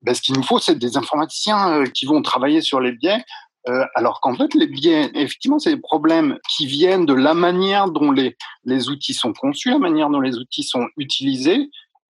bah 0.03 0.15
ce 0.15 0.23
qu'il 0.23 0.37
nous 0.37 0.43
faut, 0.43 0.59
c'est 0.59 0.79
des 0.79 0.97
informaticiens 0.97 1.81
euh, 1.81 1.87
qui 1.87 2.07
vont 2.07 2.23
travailler 2.23 2.61
sur 2.61 2.81
les 2.81 2.93
biais. 2.93 3.25
Euh, 3.69 3.85
alors 3.97 4.21
qu'en 4.21 4.37
fait, 4.37 4.55
les 4.55 4.69
biais, 4.69 5.11
effectivement, 5.15 5.59
c'est 5.59 5.75
des 5.75 5.81
problèmes 5.81 6.39
qui 6.49 6.67
viennent 6.67 7.05
de 7.05 7.15
la 7.15 7.35
manière 7.35 7.91
dont 7.91 8.13
les, 8.13 8.37
les 8.65 8.89
outils 8.89 9.15
sont 9.15 9.33
conçus, 9.33 9.71
la 9.71 9.79
manière 9.79 10.09
dont 10.09 10.21
les 10.21 10.37
outils 10.39 10.63
sont 10.63 10.87
utilisés, 10.97 11.69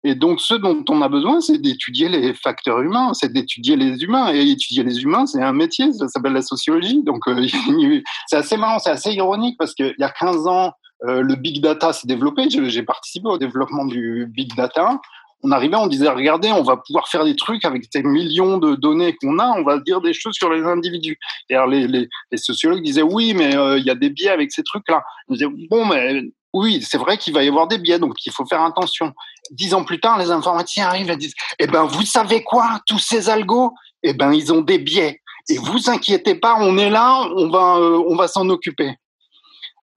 et 0.08 0.14
donc, 0.14 0.40
ce 0.40 0.54
dont 0.54 0.86
on 0.90 1.02
a 1.02 1.10
besoin, 1.10 1.42
c'est 1.42 1.58
d'étudier 1.58 2.10
les 2.10 2.36
facteurs 2.36 2.80
humains, 2.80 3.16
c'est 3.16 3.34
d'étudier 3.34 3.76
les 3.76 4.04
humains. 4.04 4.32
Et 4.32 4.52
étudier 4.52 4.84
les 4.84 5.02
humains, 5.02 5.26
c'est 5.26 5.42
un 5.42 5.52
métier, 5.52 5.92
ça 5.94 6.08
s'appelle 6.08 6.34
la 6.34 6.44
sociologie. 6.44 7.02
Donc, 7.02 7.28
euh, 7.28 7.48
c'est 8.28 8.36
assez 8.36 8.56
marrant, 8.56 8.78
c'est 8.78 8.92
assez 8.92 9.12
ironique 9.14 9.58
parce 9.58 9.74
qu'il 9.74 9.96
y 9.98 10.04
a 10.04 10.12
15 10.12 10.46
ans, 10.46 10.74
euh, 11.06 11.22
le 11.22 11.36
big 11.36 11.60
data 11.60 11.92
s'est 11.92 12.06
développé. 12.06 12.48
J'ai 12.52 12.84
participé 12.84 13.28
au 13.28 13.40
développement 13.40 13.84
du 13.84 14.28
big 14.30 14.56
data. 14.56 15.02
On 15.42 15.52
arrivait, 15.52 15.76
on 15.76 15.88
disait, 15.88 16.10
regardez, 16.10 16.52
on 16.52 16.62
va 16.62 16.78
pouvoir 16.78 17.08
faire 17.08 17.26
des 17.26 17.36
trucs 17.36 17.66
avec 17.66 17.86
ces 17.92 18.04
millions 18.04 18.60
de 18.60 18.76
données 18.76 19.16
qu'on 19.16 19.40
a, 19.40 19.48
on 19.58 19.64
va 19.64 19.80
dire 19.80 20.02
des 20.02 20.14
choses 20.14 20.36
sur 20.36 20.52
les 20.52 20.62
individus. 20.62 21.18
Et 21.50 21.56
alors, 21.56 21.68
les, 21.68 22.08
sociologues 22.36 22.84
disaient, 22.84 23.02
oui, 23.02 23.34
mais 23.34 23.56
euh, 23.56 23.80
il 23.80 23.86
y 23.86 23.90
a 23.90 23.96
des 23.96 24.12
biais 24.12 24.30
avec 24.30 24.52
ces 24.52 24.62
trucs-là. 24.62 25.04
On 25.30 25.34
disait, 25.34 25.48
bon, 25.72 25.84
mais 25.88 26.22
oui, 26.56 26.82
c'est 26.82 26.98
vrai 26.98 27.18
qu'il 27.18 27.34
va 27.34 27.44
y 27.44 27.50
avoir 27.50 27.68
des 27.68 27.78
biais, 27.78 28.00
donc 28.00 28.14
il 28.26 28.32
faut 28.32 28.46
faire 28.46 28.62
attention. 28.62 29.12
Dix 29.52 29.74
ans 29.74 29.84
plus 29.84 30.00
tard, 30.00 30.18
les 30.18 30.32
informaticiens 30.32 30.88
arrivent 30.88 31.10
et 31.10 31.18
disent, 31.18 31.34
eh 31.60 31.68
ben, 31.68 31.84
vous 31.84 32.06
savez 32.06 32.44
quoi, 32.44 32.80
tous 32.88 32.98
ces 32.98 33.30
algos, 33.30 33.74
eh 34.04 34.14
ben, 34.14 34.32
ils 34.32 34.54
ont 34.54 34.62
des 34.62 34.80
biais. 34.80 35.22
Et 35.50 35.58
vous 35.58 35.90
inquiétez 35.90 36.36
pas, 36.36 36.56
on 36.58 36.78
est 36.78 36.90
là, 36.90 37.28
on 37.36 37.50
va, 37.50 37.76
euh, 37.76 38.02
on 38.08 38.16
va 38.16 38.30
s'en 38.30 38.48
occuper. 38.48 38.96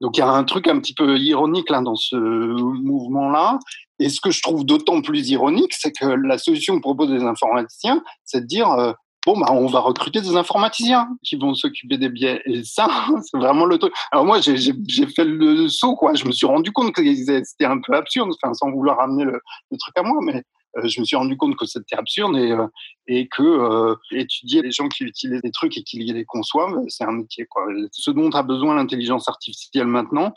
Donc 0.00 0.16
il 0.16 0.20
y 0.20 0.22
a 0.24 0.28
un 0.28 0.42
truc 0.42 0.66
un 0.66 0.80
petit 0.80 0.94
peu 0.94 1.16
ironique 1.16 1.70
là 1.70 1.80
dans 1.80 1.94
ce 1.94 2.16
mouvement-là. 2.16 3.60
Et 4.00 4.08
ce 4.08 4.20
que 4.20 4.32
je 4.32 4.42
trouve 4.42 4.64
d'autant 4.64 5.00
plus 5.00 5.30
ironique, 5.30 5.74
c'est 5.78 5.92
que 5.92 6.06
la 6.06 6.38
solution 6.38 6.74
que 6.76 6.80
proposent 6.80 7.12
les 7.12 7.22
informaticiens, 7.22 8.02
c'est 8.24 8.40
de 8.40 8.46
dire 8.46 8.70
euh, 8.72 8.92
bon, 9.28 9.38
bah, 9.38 9.48
on 9.50 9.66
va 9.66 9.80
recruter 9.80 10.22
des 10.22 10.36
informaticiens 10.36 11.08
qui 11.22 11.36
vont 11.36 11.54
s'occuper 11.54 11.98
des 11.98 12.08
biais. 12.08 12.40
Et 12.46 12.64
ça, 12.64 12.88
c'est 13.22 13.36
vraiment 13.36 13.66
le 13.66 13.78
truc. 13.78 13.92
Alors 14.10 14.24
moi, 14.24 14.40
j'ai 14.40 15.06
fait 15.06 15.24
le 15.24 15.68
saut, 15.68 15.96
quoi. 15.96 16.14
Je 16.14 16.24
me 16.24 16.32
suis 16.32 16.46
rendu 16.46 16.72
compte 16.72 16.92
que 16.92 17.02
c'était 17.44 17.66
un 17.66 17.78
peu 17.78 17.94
absurde, 17.94 18.30
sans 18.54 18.70
vouloir 18.70 18.96
ramener 18.98 19.24
le, 19.24 19.40
truc 19.78 19.96
à 19.96 20.02
moi, 20.02 20.18
mais 20.22 20.42
euh, 20.78 20.88
je 20.88 21.00
me 21.00 21.04
suis 21.04 21.16
rendu 21.16 21.36
compte 21.36 21.56
que 21.56 21.66
c'était 21.66 21.96
absurde 21.96 22.36
et, 22.36 22.52
euh, 22.52 23.24
que 23.30 23.42
euh, 23.42 23.96
étudier 24.12 24.62
les 24.62 24.70
gens 24.70 24.88
qui 24.88 25.04
utilisent 25.04 25.42
des 25.42 25.50
trucs 25.50 25.76
et 25.76 25.82
qui 25.82 25.98
les 25.98 26.24
conçoivent, 26.24 26.78
c'est 26.88 27.04
un 27.04 27.12
métier. 27.12 27.46
Ce 27.92 28.10
dont 28.10 28.30
a 28.30 28.42
besoin 28.42 28.76
l'intelligence 28.76 29.28
artificielle 29.28 29.86
maintenant, 29.86 30.32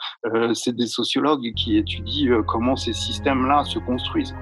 c'est 0.53 0.75
des 0.75 0.87
sociologues 0.87 1.53
qui 1.55 1.77
étudient 1.77 2.43
comment 2.43 2.75
ces 2.75 2.93
systèmes-là 2.93 3.63
se 3.63 3.79
construisent. 3.79 4.35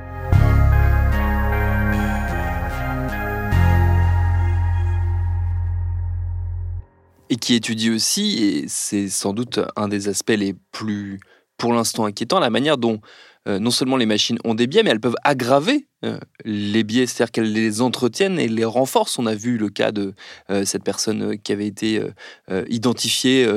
Et 7.30 7.36
qui 7.36 7.56
étudie 7.56 7.92
aussi, 7.92 8.44
et 8.44 8.66
c'est 8.68 9.10
sans 9.10 9.34
doute 9.34 9.60
un 9.76 9.88
des 9.88 10.08
aspects 10.08 10.36
les 10.36 10.56
plus, 10.72 11.20
pour 11.58 11.74
l'instant, 11.74 12.06
inquiétants, 12.06 12.40
la 12.40 12.50
manière 12.50 12.78
dont 12.78 13.02
euh, 13.48 13.60
non 13.60 13.72
seulement 13.72 13.98
les 13.98 14.06
machines 14.06 14.40
ont 14.44 14.56
des 14.56 14.68
biais, 14.68 14.84
mais 14.84 14.90
elles 14.92 15.00
peuvent 15.00 15.16
aggraver 15.24 15.89
les 16.46 16.84
biais, 16.84 17.06
c'est-à-dire 17.06 17.32
qu'elles 17.32 17.52
les 17.52 17.82
entretiennent 17.82 18.40
et 18.40 18.48
les 18.48 18.64
renforcent. 18.64 19.20
On 19.20 19.26
a 19.26 19.36
vu 19.36 19.58
le 19.58 19.70
cas 19.70 19.92
de 19.92 20.14
euh, 20.50 20.64
cette 20.64 20.84
personne 20.84 21.34
euh, 21.34 21.36
qui 21.36 21.52
avait 21.52 21.68
été 21.68 22.02
identifiée 22.70 23.48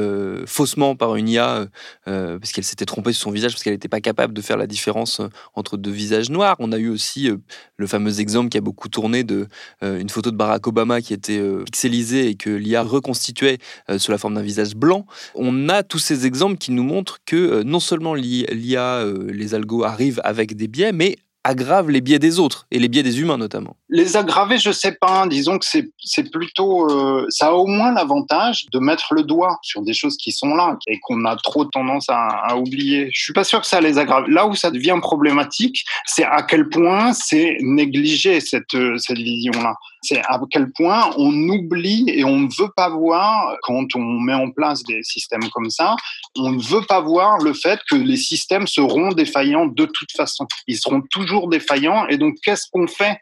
faussement 0.46 0.96
par 0.96 1.16
une 1.16 1.28
IA 1.28 1.66
parce 2.04 2.52
qu'elle 2.52 2.64
s'était 2.64 2.84
trompée 2.84 3.12
sur 3.12 3.22
son 3.22 3.30
visage, 3.30 3.52
parce 3.52 3.62
qu'elle 3.62 3.72
n'était 3.72 3.88
pas 3.88 4.00
capable 4.00 4.34
de 4.34 4.40
faire 4.40 4.56
la 4.56 4.66
différence 4.66 5.20
entre 5.54 5.76
deux 5.76 5.90
visages 5.90 6.30
noirs. 6.30 6.56
On 6.58 6.72
a 6.72 6.78
eu 6.78 6.88
aussi 6.88 7.28
le 7.76 7.86
fameux 7.86 8.20
exemple 8.20 8.48
qui 8.48 8.58
a 8.58 8.60
beaucoup 8.60 8.88
tourné 8.88 9.24
de 9.24 9.46
une 9.82 10.08
photo 10.08 10.30
de 10.30 10.36
Barack 10.36 10.66
Obama 10.66 11.00
qui 11.00 11.14
était 11.14 11.42
pixelisée 11.64 12.28
et 12.28 12.34
que 12.34 12.50
l'IA 12.50 12.82
reconstituait 12.82 13.58
sous 13.98 14.10
la 14.10 14.18
forme 14.18 14.34
d'un 14.34 14.42
visage 14.42 14.74
blanc. 14.74 15.06
On 15.34 15.68
a 15.68 15.82
tous 15.82 15.98
ces 15.98 16.26
exemples 16.26 16.56
qui 16.56 16.72
nous 16.72 16.84
montrent 16.84 17.18
que 17.24 17.62
non 17.62 17.80
seulement 17.80 18.14
l'IA, 18.14 19.04
les 19.26 19.54
algos 19.54 19.84
arrivent 19.84 20.20
avec 20.24 20.56
des 20.56 20.68
biais, 20.68 20.92
mais 20.92 21.16
aggrave 21.44 21.90
les 21.90 22.00
biais 22.00 22.18
des 22.18 22.38
autres 22.38 22.66
et 22.70 22.78
les 22.78 22.88
biais 22.88 23.02
des 23.02 23.20
humains 23.20 23.36
notamment 23.36 23.76
Les 23.88 24.16
aggraver, 24.16 24.58
je 24.58 24.70
sais 24.70 24.92
pas. 24.92 25.26
Disons 25.26 25.58
que 25.58 25.64
c'est 25.64 26.30
plutôt, 26.30 26.88
euh, 26.90 27.26
ça 27.30 27.48
a 27.48 27.52
au 27.52 27.66
moins 27.66 27.92
l'avantage 27.92 28.66
de 28.70 28.78
mettre 28.78 29.14
le 29.14 29.22
doigt 29.22 29.58
sur 29.62 29.82
des 29.82 29.94
choses 29.94 30.16
qui 30.16 30.32
sont 30.32 30.54
là 30.54 30.76
et 30.86 30.98
qu'on 31.00 31.24
a 31.24 31.36
trop 31.36 31.64
tendance 31.64 32.06
à, 32.08 32.56
oublier. 32.56 33.08
Je 33.12 33.22
suis 33.22 33.32
pas 33.32 33.44
sûr 33.44 33.60
que 33.60 33.66
ça 33.66 33.80
les 33.80 33.98
aggrave. 33.98 34.28
Là 34.28 34.46
où 34.46 34.54
ça 34.54 34.70
devient 34.70 34.98
problématique, 35.00 35.84
c'est 36.06 36.24
à 36.24 36.42
quel 36.42 36.68
point 36.68 37.12
c'est 37.12 37.56
négligé 37.60 38.40
cette 38.40 38.76
cette 38.98 39.18
vision-là 39.18 39.74
c'est 40.02 40.20
à 40.26 40.40
quel 40.50 40.70
point 40.72 41.10
on 41.16 41.32
oublie 41.48 42.04
et 42.08 42.24
on 42.24 42.40
ne 42.40 42.48
veut 42.58 42.70
pas 42.76 42.88
voir, 42.88 43.56
quand 43.62 43.86
on 43.94 44.20
met 44.20 44.34
en 44.34 44.50
place 44.50 44.82
des 44.82 45.02
systèmes 45.04 45.48
comme 45.50 45.70
ça, 45.70 45.94
on 46.36 46.50
ne 46.50 46.60
veut 46.60 46.82
pas 46.82 47.00
voir 47.00 47.38
le 47.38 47.54
fait 47.54 47.78
que 47.88 47.94
les 47.94 48.16
systèmes 48.16 48.66
seront 48.66 49.10
défaillants 49.10 49.66
de 49.66 49.84
toute 49.84 50.12
façon. 50.16 50.46
Ils 50.66 50.76
seront 50.76 51.02
toujours 51.02 51.31
défaillants. 51.48 52.06
Et 52.08 52.16
donc, 52.16 52.34
qu'est-ce 52.44 52.66
qu'on 52.70 52.86
fait? 52.86 53.18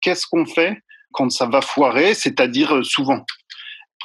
Qu'est-ce 0.00 0.26
qu'on 0.26 0.46
fait 0.46 0.78
quand 1.12 1.30
ça 1.30 1.46
va 1.46 1.60
foirer, 1.60 2.14
c'est-à-dire 2.14 2.76
euh, 2.76 2.82
souvent? 2.82 3.24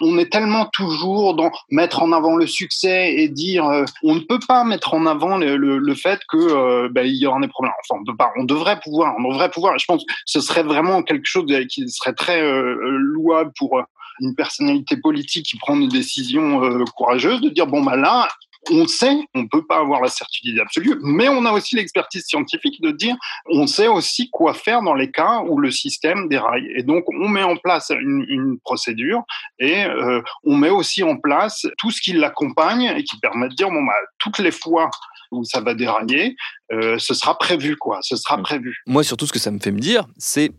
On 0.01 0.17
est 0.17 0.29
tellement 0.29 0.65
toujours 0.73 1.35
dans 1.35 1.51
mettre 1.69 2.01
en 2.01 2.11
avant 2.11 2.35
le 2.35 2.47
succès 2.47 3.13
et 3.15 3.29
dire 3.29 3.65
euh, 3.65 3.85
on 4.03 4.15
ne 4.15 4.19
peut 4.19 4.39
pas 4.45 4.65
mettre 4.65 4.93
en 4.93 5.05
avant 5.05 5.37
le, 5.37 5.95
fait 5.95 6.19
que 6.27 6.37
euh, 6.37 6.89
ben, 6.91 7.05
il 7.05 7.15
y 7.15 7.25
aura 7.25 7.39
des 7.39 7.47
problèmes. 7.47 7.73
Enfin, 7.89 8.01
on 8.01 8.03
peut 8.03 8.17
pas. 8.17 8.31
On 8.37 8.43
devrait 8.43 8.79
pouvoir. 8.81 9.15
On 9.17 9.31
devrait 9.31 9.49
pouvoir. 9.49 9.77
Je 9.79 9.85
pense 9.85 10.03
que 10.03 10.13
ce 10.25 10.41
serait 10.41 10.63
vraiment 10.63 11.01
quelque 11.01 11.25
chose 11.25 11.45
qui 11.69 11.87
serait 11.89 12.13
très 12.13 12.41
euh, 12.41 12.75
louable 12.97 13.53
pour 13.57 13.81
une 14.19 14.35
personnalité 14.35 14.97
politique 14.97 15.45
qui 15.45 15.57
prend 15.57 15.79
une 15.79 15.87
décision 15.87 16.61
courageuse 16.95 17.41
de 17.41 17.49
dire 17.49 17.67
bon 17.67 17.83
bah 17.83 17.97
là 17.97 18.29
on 18.71 18.87
sait, 18.87 19.15
on 19.33 19.43
ne 19.43 19.47
peut 19.47 19.65
pas 19.65 19.79
avoir 19.79 20.01
la 20.01 20.09
certitude 20.09 20.59
absolue, 20.59 20.95
mais 21.01 21.29
on 21.29 21.45
a 21.45 21.51
aussi 21.51 21.75
l'expertise 21.75 22.25
scientifique 22.25 22.81
de 22.81 22.91
dire, 22.91 23.15
on 23.45 23.67
sait 23.67 23.87
aussi 23.87 24.29
quoi 24.29 24.53
faire 24.53 24.81
dans 24.81 24.93
les 24.93 25.11
cas 25.11 25.41
où 25.47 25.59
le 25.59 25.71
système 25.71 26.27
déraille. 26.29 26.67
Et 26.75 26.83
donc, 26.83 27.05
on 27.09 27.27
met 27.27 27.43
en 27.43 27.55
place 27.57 27.91
une, 27.91 28.57
procédure 28.63 29.23
et 29.59 29.85
euh, 29.85 30.21
on 30.43 30.55
met 30.55 30.69
aussi 30.69 31.03
en 31.03 31.17
place 31.17 31.65
tout 31.77 31.91
ce 31.91 32.01
qui 32.01 32.13
l'accompagne 32.13 32.93
et 32.97 33.03
qui 33.03 33.19
permet 33.19 33.49
de 33.49 33.53
dire, 33.53 33.69
bon, 33.69 33.83
bah, 33.83 33.93
toutes 34.17 34.39
les 34.39 34.51
fois 34.51 34.89
où 35.31 35.43
ça 35.43 35.61
va 35.61 35.73
dérailler, 35.73 36.35
euh, 36.71 36.97
ce 36.97 37.13
sera 37.13 37.37
prévu, 37.37 37.75
quoi. 37.75 37.99
Ce 38.01 38.15
sera 38.15 38.37
prévu. 38.37 38.77
Moi, 38.87 39.03
surtout, 39.03 39.27
ce 39.27 39.33
que 39.33 39.39
ça 39.39 39.51
me 39.51 39.59
fait 39.59 39.71
me 39.71 39.79
dire, 39.79 40.07
c'est, 40.17 40.51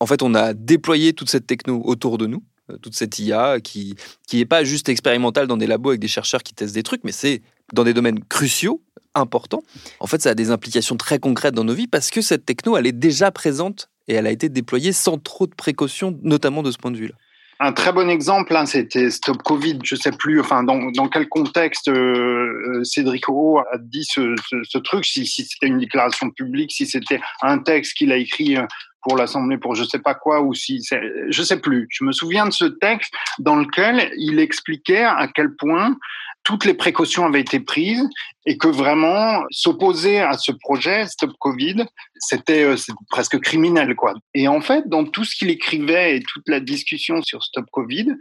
en 0.00 0.06
fait, 0.06 0.22
on 0.22 0.34
a 0.34 0.54
déployé 0.54 1.12
toute 1.12 1.30
cette 1.30 1.46
techno 1.46 1.82
autour 1.84 2.18
de 2.18 2.26
nous 2.26 2.42
toute 2.82 2.94
cette 2.94 3.18
IA 3.18 3.60
qui 3.60 3.94
qui 4.26 4.38
n'est 4.38 4.46
pas 4.46 4.64
juste 4.64 4.88
expérimentale 4.88 5.46
dans 5.46 5.56
des 5.56 5.66
labos 5.66 5.90
avec 5.90 6.00
des 6.00 6.08
chercheurs 6.08 6.42
qui 6.42 6.54
testent 6.54 6.74
des 6.74 6.82
trucs, 6.82 7.04
mais 7.04 7.12
c'est 7.12 7.42
dans 7.72 7.84
des 7.84 7.94
domaines 7.94 8.22
cruciaux, 8.24 8.80
importants. 9.16 9.62
En 10.00 10.06
fait, 10.06 10.22
ça 10.22 10.30
a 10.30 10.34
des 10.34 10.50
implications 10.50 10.96
très 10.96 11.18
concrètes 11.18 11.54
dans 11.54 11.64
nos 11.64 11.74
vies 11.74 11.86
parce 11.86 12.10
que 12.10 12.20
cette 12.20 12.44
techno, 12.44 12.76
elle 12.76 12.86
est 12.86 12.92
déjà 12.92 13.30
présente 13.30 13.88
et 14.08 14.14
elle 14.14 14.26
a 14.26 14.30
été 14.30 14.48
déployée 14.48 14.92
sans 14.92 15.18
trop 15.18 15.46
de 15.46 15.54
précautions, 15.54 16.16
notamment 16.22 16.62
de 16.62 16.70
ce 16.70 16.78
point 16.78 16.90
de 16.90 16.96
vue-là. 16.96 17.14
Un 17.58 17.72
très 17.72 17.90
bon 17.90 18.10
exemple, 18.10 18.54
hein, 18.54 18.66
c'était 18.66 19.10
Stop 19.10 19.42
Covid. 19.42 19.78
Je 19.82 19.96
sais 19.96 20.12
plus, 20.12 20.40
enfin, 20.40 20.62
dans, 20.62 20.90
dans 20.90 21.08
quel 21.08 21.26
contexte 21.28 21.88
euh, 21.88 22.84
Cédric 22.84 23.28
O 23.28 23.58
a 23.58 23.78
dit 23.78 24.04
ce, 24.04 24.34
ce, 24.64 24.78
truc, 24.78 25.06
si, 25.06 25.26
si 25.26 25.44
c'était 25.44 25.68
une 25.68 25.78
déclaration 25.78 26.30
publique, 26.30 26.70
si 26.72 26.86
c'était 26.86 27.20
un 27.40 27.58
texte 27.58 27.94
qu'il 27.94 28.12
a 28.12 28.16
écrit 28.16 28.58
euh, 28.58 28.66
pour 29.02 29.16
l'Assemblée 29.16 29.56
pour 29.56 29.74
je 29.74 29.84
sais 29.84 30.00
pas 30.00 30.14
quoi 30.14 30.42
ou 30.42 30.52
si 30.52 30.84
je 31.28 31.42
sais 31.42 31.60
plus. 31.60 31.86
Je 31.90 32.04
me 32.04 32.12
souviens 32.12 32.44
de 32.44 32.52
ce 32.52 32.64
texte 32.64 33.14
dans 33.38 33.56
lequel 33.56 34.10
il 34.16 34.40
expliquait 34.40 35.04
à 35.04 35.28
quel 35.32 35.54
point 35.54 35.96
toutes 36.46 36.64
les 36.64 36.74
précautions 36.74 37.26
avaient 37.26 37.40
été 37.40 37.58
prises 37.58 38.08
et 38.46 38.56
que 38.56 38.68
vraiment 38.68 39.42
s'opposer 39.50 40.20
à 40.20 40.34
ce 40.34 40.52
projet 40.52 41.04
Stop 41.08 41.32
Covid, 41.40 41.84
c'était 42.20 42.62
euh, 42.62 42.76
presque 43.10 43.40
criminel 43.40 43.96
quoi. 43.96 44.14
Et 44.32 44.46
en 44.46 44.60
fait, 44.60 44.88
dans 44.88 45.04
tout 45.04 45.24
ce 45.24 45.34
qu'il 45.34 45.50
écrivait 45.50 46.16
et 46.16 46.22
toute 46.22 46.48
la 46.48 46.60
discussion 46.60 47.20
sur 47.20 47.42
Stop 47.42 47.66
Covid, 47.72 48.12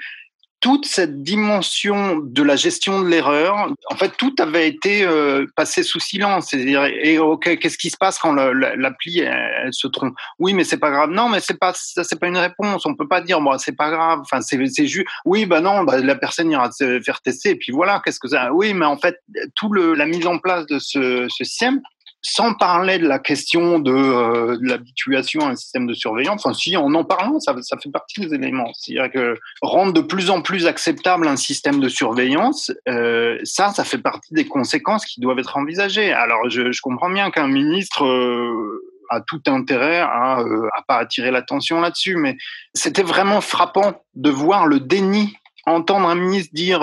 toute 0.65 0.87
cette 0.87 1.21
dimension 1.21 2.17
de 2.17 2.41
la 2.41 2.55
gestion 2.55 2.99
de 2.99 3.07
l'erreur, 3.07 3.71
en 3.91 3.95
fait, 3.95 4.17
tout 4.17 4.33
avait 4.39 4.67
été 4.67 5.03
euh, 5.03 5.45
passé 5.55 5.83
sous 5.83 5.99
silence. 5.99 6.47
C'est-à-dire, 6.49 6.85
et 6.85 7.19
ok, 7.19 7.59
qu'est-ce 7.59 7.77
qui 7.77 7.91
se 7.91 7.97
passe 7.97 8.17
quand 8.17 8.33
l'appli 8.33 9.19
elle, 9.19 9.71
se 9.71 9.85
trompe? 9.85 10.15
Oui, 10.39 10.55
mais 10.55 10.63
c'est 10.63 10.79
pas 10.79 10.89
grave. 10.89 11.11
Non, 11.11 11.29
mais 11.29 11.39
c'est 11.39 11.59
pas 11.59 11.73
ça, 11.75 12.03
c'est 12.03 12.19
pas 12.19 12.29
une 12.29 12.39
réponse. 12.39 12.83
On 12.87 12.95
peut 12.95 13.07
pas 13.07 13.21
dire 13.21 13.41
bon, 13.41 13.55
c'est 13.59 13.75
pas 13.75 13.91
grave. 13.91 14.21
Enfin, 14.21 14.41
c'est 14.41 14.87
juste. 14.87 15.05
Oui, 15.23 15.45
bah 15.45 15.61
non, 15.61 15.83
bah, 15.83 15.99
la 15.99 16.15
personne 16.15 16.49
ira 16.49 16.71
se 16.71 16.99
faire 16.99 17.21
tester 17.21 17.51
et 17.51 17.55
puis 17.55 17.71
voilà. 17.71 18.01
Qu'est-ce 18.03 18.19
que 18.19 18.27
ça? 18.27 18.51
Oui, 18.51 18.73
mais 18.73 18.87
en 18.87 18.97
fait, 18.97 19.21
tout 19.53 19.71
le 19.71 19.93
la 19.93 20.07
mise 20.07 20.25
en 20.25 20.39
place 20.39 20.65
de 20.65 20.79
ce, 20.79 21.27
ce 21.29 21.43
système 21.43 21.79
sans 22.27 22.55
parler 22.55 22.97
de 22.97 23.07
la 23.07 23.19
question 23.19 23.77
de, 23.77 23.91
euh, 23.91 24.57
l'habituation 24.59 25.41
à 25.41 25.51
un 25.51 25.55
système 25.55 25.85
de 25.85 25.93
surveillance, 25.93 26.43
enfin 26.43 26.55
si 26.55 26.75
en 26.75 26.91
en 26.95 27.03
parlant, 27.03 27.39
ça, 27.39 27.53
fait 27.53 27.91
partie 27.91 28.21
des 28.21 28.33
éléments. 28.33 28.71
C'est-à-dire 28.73 29.11
que 29.11 29.37
rendre 29.61 29.93
de 29.93 30.01
plus 30.01 30.31
en 30.31 30.41
plus 30.41 30.65
acceptable 30.65 31.27
un 31.27 31.35
système 31.35 31.79
de 31.79 31.87
surveillance, 31.87 32.71
euh, 32.89 33.37
ça, 33.43 33.69
ça 33.69 33.83
fait 33.83 33.99
partie 33.99 34.33
des 34.33 34.47
conséquences 34.47 35.05
qui 35.05 35.21
doivent 35.21 35.37
être 35.37 35.55
envisagées. 35.55 36.13
Alors 36.13 36.49
je, 36.49 36.81
comprends 36.81 37.11
bien 37.11 37.29
qu'un 37.29 37.47
ministre 37.47 38.03
euh, 38.05 38.81
a 39.11 39.21
tout 39.21 39.41
intérêt 39.45 39.99
à, 39.99 40.39
euh, 40.39 40.67
à 40.75 40.81
pas 40.81 40.97
attirer 40.97 41.29
l'attention 41.29 41.79
là-dessus, 41.79 42.15
mais 42.15 42.37
c'était 42.73 43.03
vraiment 43.03 43.39
frappant 43.39 44.01
de 44.15 44.31
voir 44.31 44.65
le 44.65 44.79
déni 44.79 45.37
entendre 45.67 46.09
un 46.09 46.15
ministre 46.15 46.53
dire 46.53 46.81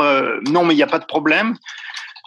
non 0.50 0.64
mais 0.64 0.74
il 0.74 0.76
n'y 0.76 0.82
a 0.82 0.88
pas 0.88 0.98
de 0.98 1.06
problème 1.06 1.56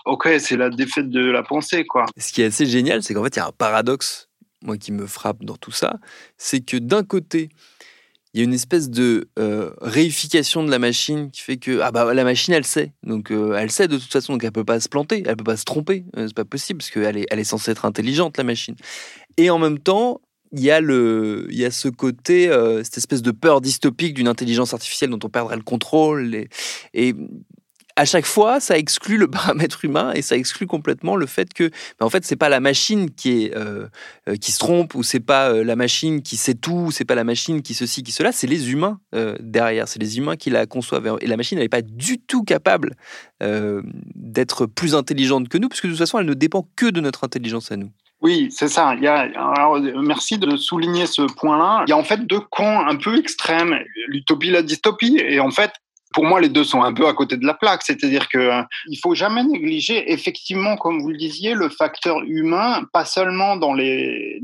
ok, 0.06 0.30
c'est 0.40 0.58
la 0.58 0.70
défaite 0.70 1.10
de 1.10 1.20
la 1.20 1.44
pensée, 1.44 1.86
quoi. 1.86 2.06
Ce 2.18 2.32
qui 2.32 2.42
est 2.42 2.46
assez 2.46 2.66
génial, 2.66 3.04
c'est 3.04 3.14
qu'en 3.14 3.24
fait, 3.24 3.36
il 3.36 3.40
y 3.40 3.42
a 3.42 3.48
un 3.48 3.52
paradoxe, 3.52 4.30
moi, 4.62 4.78
qui 4.78 4.92
me 4.92 5.06
frappe 5.06 5.44
dans 5.44 5.58
tout 5.58 5.72
ça, 5.72 5.96
c'est 6.38 6.62
que 6.62 6.78
d'un 6.78 7.04
côté, 7.04 7.50
il 8.36 8.40
y 8.40 8.42
a 8.42 8.44
une 8.44 8.54
espèce 8.54 8.90
de 8.90 9.30
euh, 9.40 9.72
réification 9.80 10.62
de 10.62 10.70
la 10.70 10.78
machine 10.78 11.32
qui 11.32 11.40
fait 11.40 11.56
que 11.56 11.80
ah 11.80 11.92
bah 11.92 12.14
la 12.14 12.26
machine 12.26 12.54
elle 12.54 12.66
sait. 12.66 12.92
Donc 13.02 13.32
euh, 13.32 13.56
elle 13.56 13.72
sait 13.72 13.88
de 13.88 13.98
toute 13.98 14.12
façon 14.12 14.34
donc 14.34 14.44
elle 14.44 14.52
peut 14.52 14.66
pas 14.66 14.82
se 14.82 14.90
planter 14.90 15.24
elle 15.26 15.38
peut 15.38 15.46
pas 15.46 15.56
se 15.56 15.64
tromper. 15.64 16.04
Euh, 16.18 16.28
c'est 16.28 16.36
pas 16.36 16.44
possible 16.44 16.80
parce 16.80 16.90
qu'elle 16.90 17.16
est 17.16 17.28
elle 17.32 17.40
est 17.40 17.46
censée 17.46 17.72
être 17.72 17.86
intelligente 17.86 18.38
la 18.38 18.44
machine. 18.44 18.76
Et 19.38 19.50
en 19.50 19.58
même 19.58 19.80
temps 19.80 20.20
il 20.52 20.60
y 20.60 20.70
a 20.70 20.82
le 20.82 21.48
il 21.50 21.58
y 21.58 21.64
a 21.64 21.72
ce 21.72 21.88
côté 21.88 22.50
cette 22.84 22.98
espèce 22.98 23.22
de 23.22 23.32
peur 23.32 23.62
dystopique 23.62 24.16
d'une 24.16 24.28
intelligence 24.28 24.74
artificielle 24.74 25.12
dont 25.12 25.20
on 25.24 25.30
perdrait 25.30 25.56
le 25.56 25.64
contrôle 25.64 26.36
et 26.94 27.16
à 27.96 28.06
chaque 28.06 28.26
fois, 28.26 28.60
ça 28.60 28.78
exclut 28.78 29.18
le 29.18 29.28
paramètre 29.30 29.86
humain 29.86 30.12
et 30.14 30.22
ça 30.22 30.36
exclut 30.36 30.68
complètement 30.68 31.16
le 31.16 31.26
fait 31.26 31.54
que, 31.54 31.70
ben, 32.00 32.06
en 32.06 32.10
fait, 32.10 32.26
c'est 32.26 32.36
pas 32.36 32.50
la 32.50 32.60
machine 32.60 33.10
qui 33.12 33.46
est 33.46 33.56
euh, 33.56 33.88
euh, 34.28 34.36
qui 34.36 34.52
se 34.52 34.60
trompe 34.60 34.96
ou 34.96 35.04
c'est 35.04 35.20
pas 35.20 35.50
euh, 35.50 35.64
la 35.64 35.76
machine 35.76 36.22
qui 36.22 36.36
sait 36.36 36.56
tout, 36.56 36.92
c'est 36.92 37.06
pas 37.06 37.16
la 37.16 37.24
machine 37.24 37.62
qui 37.62 37.74
ceci, 37.74 38.04
qui 38.04 38.12
cela, 38.12 38.32
c'est 38.32 38.48
les 38.48 38.72
humains 38.72 39.00
derrière, 39.40 39.88
c'est 39.88 40.00
les 40.00 40.18
humains 40.18 40.36
qui 40.36 40.50
la 40.50 40.66
conçoivent. 40.66 41.18
Et 41.22 41.28
la 41.28 41.38
machine, 41.38 41.58
n'est 41.60 41.70
pas 41.70 41.82
du 41.82 42.20
tout 42.20 42.44
capable 42.44 42.96
d'être 44.16 44.66
plus 44.66 44.96
intelligente 44.96 45.48
que 45.48 45.58
nous, 45.58 45.70
parce 45.70 45.82
que 45.82 45.88
de 45.88 45.94
toute 45.94 46.00
façon, 46.00 46.20
elle 46.20 46.26
ne 46.26 46.34
dépend 46.34 46.68
que 46.76 46.88
de 46.88 47.00
notre 47.00 47.24
intelligence 47.24 47.72
à 47.72 47.78
nous. 47.78 47.92
Oui, 48.22 48.50
c'est 48.52 48.68
ça. 48.68 48.96
Il 48.96 49.04
y 49.04 49.08
a, 49.08 49.20
alors, 49.56 49.80
merci 50.02 50.38
de 50.38 50.58
souligner 50.58 51.06
ce 51.06 51.22
point-là. 51.22 51.84
Il 51.88 51.92
y 51.92 51.94
a 51.94 51.98
en 51.98 52.04
fait 52.04 52.26
deux 52.26 52.40
camps 52.40 52.86
un 52.86 52.96
peu 52.96 53.18
extrêmes, 53.18 53.78
l'utopie, 54.08 54.50
la 54.50 54.64
dystopie. 54.64 55.18
Et 55.20 55.40
en 55.40 55.52
fait, 55.52 55.72
pour 56.16 56.24
moi, 56.24 56.40
les 56.40 56.48
deux 56.48 56.64
sont 56.64 56.82
un 56.82 56.94
peu 56.94 57.08
à 57.08 57.14
côté 57.14 57.36
de 57.36 57.46
la 57.46 57.54
plaque. 57.54 57.84
C'est-à-dire 57.84 58.30
que 58.30 58.38
euh, 58.38 58.62
il 58.88 58.98
faut 58.98 59.14
jamais 59.14 59.44
négliger, 59.44 60.14
effectivement, 60.14 60.78
comme 60.78 61.02
vous 61.02 61.10
le 61.10 61.18
disiez, 61.18 61.54
le 61.54 61.68
facteur 61.68 62.22
humain, 62.26 62.86
pas 62.94 63.04
seulement 63.04 63.58
dans 63.58 63.74
les 63.74 64.42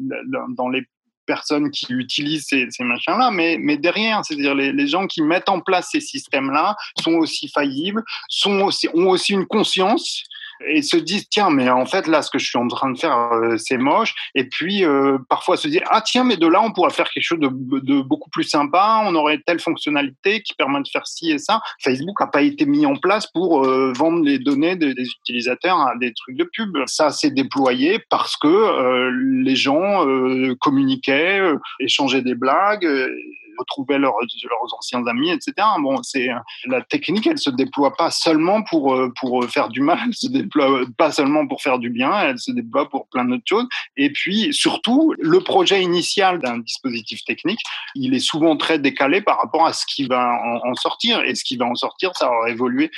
dans 0.49 0.67
les 0.67 0.83
personnes 1.25 1.71
qui 1.71 1.93
utilisent 1.93 2.47
ces, 2.49 2.67
ces 2.71 2.83
machins-là, 2.83 3.31
mais, 3.31 3.57
mais 3.57 3.77
derrière, 3.77 4.25
c'est-à-dire 4.25 4.53
les, 4.53 4.73
les, 4.73 4.87
gens 4.87 5.07
qui 5.07 5.21
mettent 5.21 5.47
en 5.47 5.61
place 5.61 5.89
ces 5.91 6.01
systèmes-là 6.01 6.75
sont 7.01 7.13
aussi 7.13 7.47
faillibles, 7.47 8.03
sont 8.27 8.59
aussi, 8.61 8.89
ont 8.93 9.07
aussi 9.07 9.31
une 9.31 9.45
conscience 9.45 10.23
et 10.67 10.81
se 10.81 10.97
disent 10.97 11.27
tiens 11.29 11.49
mais 11.49 11.69
en 11.69 11.85
fait 11.85 12.07
là 12.07 12.21
ce 12.21 12.29
que 12.29 12.39
je 12.39 12.47
suis 12.47 12.57
en 12.57 12.67
train 12.67 12.91
de 12.91 12.97
faire 12.97 13.31
euh, 13.33 13.57
c'est 13.57 13.77
moche. 13.77 14.13
Et 14.35 14.45
puis 14.45 14.83
euh, 14.83 15.17
parfois 15.29 15.57
se 15.57 15.67
dire 15.67 15.83
ah 15.89 16.01
tiens 16.01 16.23
mais 16.23 16.37
de 16.37 16.47
là 16.47 16.61
on 16.61 16.71
pourrait 16.71 16.91
faire 16.91 17.09
quelque 17.09 17.23
chose 17.23 17.39
de, 17.39 17.47
de, 17.47 18.01
beaucoup 18.01 18.29
plus 18.29 18.43
sympa. 18.43 19.03
On 19.05 19.15
aurait 19.15 19.39
telle 19.45 19.59
fonctionnalité 19.59 20.41
qui 20.41 20.53
permet 20.53 20.81
de 20.81 20.87
faire 20.87 21.07
ci 21.07 21.31
et 21.31 21.37
ça. 21.37 21.61
Facebook 21.83 22.19
n'a 22.19 22.27
pas 22.27 22.41
été 22.41 22.65
mis 22.65 22.85
en 22.85 22.95
place 22.95 23.27
pour 23.27 23.65
euh, 23.65 23.93
vendre 23.95 24.23
les 24.23 24.39
données 24.39 24.75
des, 24.75 24.93
des, 24.93 25.07
utilisateurs 25.21 25.79
à 25.79 25.95
des 25.97 26.13
trucs 26.13 26.37
de 26.37 26.43
pub. 26.43 26.77
Ça 26.85 27.11
s'est 27.11 27.31
déployé 27.31 27.99
parce 28.09 28.37
que 28.37 28.47
euh, 28.47 29.11
les 29.43 29.55
gens 29.55 30.05
euh, 30.07 30.55
communiquaient 30.59 31.41
échangeaient 31.79 32.21
des 32.21 32.35
blagues 32.35 32.87
retrouver 33.61 33.97
leurs, 33.97 34.13
anciens 34.77 35.05
amis, 35.07 35.31
etc. 35.31 35.53
Bon, 35.79 36.01
c'est 36.03 36.29
la 36.65 36.81
technique, 36.81 37.27
elle 37.27 37.37
se 37.37 37.49
déploie 37.49 37.95
pas 37.95 38.11
seulement 38.11 38.63
pour 38.63 38.93
euh, 38.93 39.11
pour 39.19 39.43
faire 39.45 39.69
du 39.69 39.81
mal, 39.81 39.99
elle 40.05 40.13
se 40.13 40.27
déploie 40.27 40.81
pas 40.97 41.11
seulement 41.11 41.47
pour 41.47 41.61
faire 41.61 41.79
du 41.79 41.89
bien, 41.89 42.11
elle 42.19 42.39
se 42.39 42.51
déploie 42.51 42.89
pour 42.89 43.07
plein 43.07 43.25
d'autres 43.25 43.43
choses. 43.45 43.67
Et 43.97 44.11
puis 44.11 44.53
surtout, 44.53 45.13
le 45.19 45.39
projet 45.41 45.81
initial 45.81 46.39
d'un 46.39 46.59
dispositif 46.59 47.23
technique, 47.25 47.61
il 47.95 48.13
est 48.13 48.19
souvent 48.19 48.57
très 48.57 48.79
décalé 48.79 49.21
par 49.21 49.39
rapport 49.41 49.65
à 49.65 49.73
ce 49.73 49.85
qui 49.85 50.05
va 50.05 50.31
en, 50.43 50.69
en 50.69 50.75
sortir. 50.75 51.21
Et 51.23 51.35
ce 51.35 51.43
qui 51.43 51.57
va 51.57 51.65
en 51.65 51.75
sortir, 51.75 52.11
ça 52.15 52.29
va 52.29 52.49
évoluer 52.49 52.91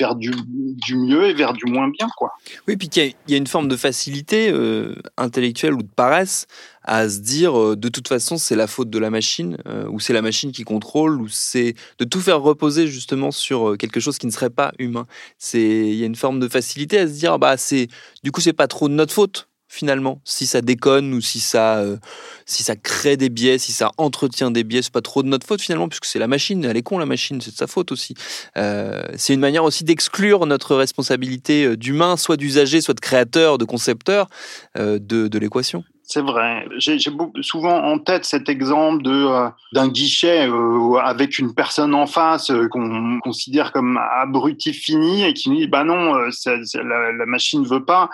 vers 0.00 0.16
du, 0.16 0.32
du, 0.46 0.96
mieux 0.96 1.26
et 1.26 1.34
vers 1.34 1.52
du 1.52 1.66
moins 1.66 1.88
bien. 1.88 2.08
Quoi. 2.16 2.30
Oui, 2.66 2.76
puis 2.76 2.88
il 2.96 3.14
y, 3.28 3.34
a 3.34 3.36
une 3.36 3.46
forme 3.46 3.68
de 3.68 3.76
facilité 3.76 4.50
euh, 4.50 4.96
intellectuelle 5.16 5.74
ou 5.74 5.82
de 5.82 5.88
paresse 5.94 6.46
à 6.82 7.08
se 7.08 7.20
dire 7.20 7.58
euh, 7.58 7.76
de 7.76 7.88
toute 7.88 8.08
façon 8.08 8.38
c'est 8.38 8.56
la 8.56 8.66
faute 8.66 8.90
de 8.90 8.98
la 8.98 9.10
machine, 9.10 9.58
euh, 9.66 9.86
ou 9.88 10.00
c'est 10.00 10.12
la 10.12 10.22
machine 10.22 10.50
qui 10.50 10.64
contrôle, 10.64 11.20
ou 11.20 11.28
c'est 11.28 11.74
de 11.98 12.04
tout 12.04 12.20
faire 12.20 12.40
reposer 12.40 12.86
justement 12.86 13.30
sur 13.30 13.76
quelque 13.78 14.00
chose 14.00 14.18
qui 14.18 14.26
ne 14.26 14.32
serait 14.32 14.50
pas 14.50 14.72
humain. 14.78 15.06
Il 15.54 15.94
y 15.94 16.02
a 16.02 16.06
une 16.06 16.16
forme 16.16 16.40
de 16.40 16.48
facilité 16.48 16.98
à 16.98 17.06
se 17.06 17.12
dire 17.12 17.38
bah 17.38 17.56
c'est 17.56 17.88
du 18.24 18.32
coup 18.32 18.40
c'est 18.40 18.52
pas 18.52 18.66
trop 18.66 18.88
de 18.88 18.94
notre 18.94 19.12
faute 19.12 19.49
finalement. 19.70 20.20
Si 20.24 20.46
ça 20.46 20.60
déconne 20.62 21.14
ou 21.14 21.20
si 21.20 21.38
ça, 21.38 21.78
euh, 21.78 21.96
si 22.44 22.64
ça 22.64 22.74
crée 22.74 23.16
des 23.16 23.28
biais, 23.28 23.56
si 23.56 23.70
ça 23.70 23.92
entretient 23.98 24.50
des 24.50 24.64
biais, 24.64 24.82
c'est 24.82 24.92
pas 24.92 25.00
trop 25.00 25.22
de 25.22 25.28
notre 25.28 25.46
faute 25.46 25.62
finalement, 25.62 25.88
puisque 25.88 26.06
c'est 26.06 26.18
la 26.18 26.26
machine. 26.26 26.64
Elle 26.64 26.76
est 26.76 26.82
con 26.82 26.98
la 26.98 27.06
machine, 27.06 27.40
c'est 27.40 27.52
de 27.52 27.56
sa 27.56 27.68
faute 27.68 27.92
aussi. 27.92 28.14
Euh, 28.58 29.00
c'est 29.16 29.32
une 29.32 29.40
manière 29.40 29.62
aussi 29.62 29.84
d'exclure 29.84 30.44
notre 30.44 30.74
responsabilité 30.74 31.64
euh, 31.64 31.76
d'humain, 31.76 32.16
soit 32.16 32.36
d'usager, 32.36 32.80
soit 32.80 32.94
de 32.94 33.00
créateur, 33.00 33.58
de 33.58 33.64
concepteur 33.64 34.28
de 34.74 35.38
l'équation. 35.38 35.84
C'est 36.12 36.22
vrai. 36.22 36.66
J'ai 36.78 36.98
souvent 37.40 37.84
en 37.84 38.00
tête 38.00 38.24
cet 38.24 38.48
exemple 38.48 39.04
de 39.04 39.12
euh, 39.12 39.48
d'un 39.72 39.86
guichet 39.86 40.48
euh, 40.48 40.96
avec 40.96 41.38
une 41.38 41.54
personne 41.54 41.94
en 41.94 42.08
face 42.08 42.50
euh, 42.50 42.66
qu'on 42.66 43.20
considère 43.20 43.70
comme 43.70 43.96
abruti 43.96 44.72
fini 44.72 45.22
et 45.22 45.34
qui 45.34 45.50
dit 45.50 45.68
bah 45.68 45.84
non, 45.84 46.14
la, 46.14 47.12
la, 47.12 47.26
machine 47.26 47.64
veut 47.64 47.84
pas. 47.84 48.10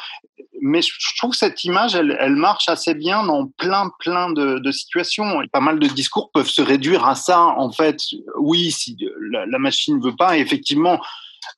Mais 0.60 0.82
je 0.82 1.16
trouve 1.16 1.30
que 1.30 1.38
cette 1.38 1.64
image, 1.64 1.94
elle, 1.94 2.36
marche 2.36 2.68
assez 2.68 2.92
bien 2.92 3.22
dans 3.24 3.46
plein 3.46 3.90
plein 3.98 4.30
de, 4.30 4.58
de, 4.58 4.72
situations. 4.72 5.40
Et 5.40 5.48
pas 5.48 5.60
mal 5.60 5.78
de 5.78 5.86
discours 5.86 6.30
peuvent 6.34 6.50
se 6.50 6.60
réduire 6.60 7.06
à 7.06 7.14
ça. 7.14 7.40
En 7.40 7.72
fait, 7.72 7.96
oui, 8.38 8.72
si 8.72 8.98
la, 9.30 9.46
la 9.46 9.58
machine 9.58 10.02
veut 10.02 10.16
pas, 10.16 10.36
effectivement 10.36 11.00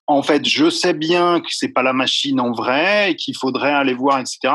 en 0.06 0.22
fait, 0.22 0.46
je 0.46 0.68
sais 0.68 0.92
bien 0.92 1.40
que 1.40 1.48
c'est 1.50 1.70
pas 1.70 1.82
la 1.82 1.94
machine 1.94 2.40
en 2.40 2.52
vrai 2.52 3.12
et 3.12 3.16
qu'il 3.16 3.34
faudrait 3.34 3.72
aller 3.72 3.94
voir, 3.94 4.20
etc 4.20 4.52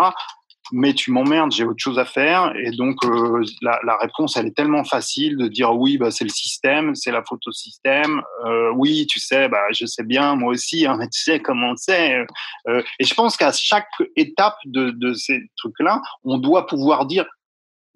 mais 0.72 0.93
tu 0.93 1.11
m'emmerdes, 1.11 1.51
j'ai 1.51 1.66
autre 1.66 1.79
chose 1.79 2.00
à 2.00 2.05
faire. 2.05 2.53
Et 2.55 2.72
donc, 2.72 3.03
euh, 3.03 3.44
la, 3.61 3.98
réponse, 3.98 4.37
elle 4.37 4.48
est 4.48 4.55
tellement 4.55 4.83
facile 4.83 5.37
de 5.37 5.48
dire 5.48 5.75
oui, 5.75 5.98
bah, 5.98 6.11
c'est 6.11 6.24
le 6.24 6.29
système, 6.29 6.96
c'est 6.96 7.11
la 7.11 7.24
photo 7.24 7.51
système. 7.51 8.22
Euh, 8.46 8.72
oui, 8.75 9.05
tu 9.07 9.20
sais, 9.20 9.50
bah, 9.50 9.64
je 9.72 9.85
sais 9.85 10.03
bien, 10.03 10.35
moi 10.35 10.51
aussi, 10.51 10.85
hein, 10.85 10.96
mais 10.98 11.07
tu 11.14 11.22
sais 11.22 11.40
comment 11.40 11.75
c'est. 11.75 12.16
Euh, 12.68 12.81
et 13.00 13.03
je 13.03 13.14
pense 13.14 13.37
qu'à 13.37 13.51
chaque 13.51 13.87
étape 14.16 14.57
de, 14.66 14.92
de 14.92 15.14
ces 15.14 15.42
trucs-là, 15.57 16.01
on 16.24 16.37
doit 16.37 16.66
pouvoir 16.68 17.05
dire 17.05 17.25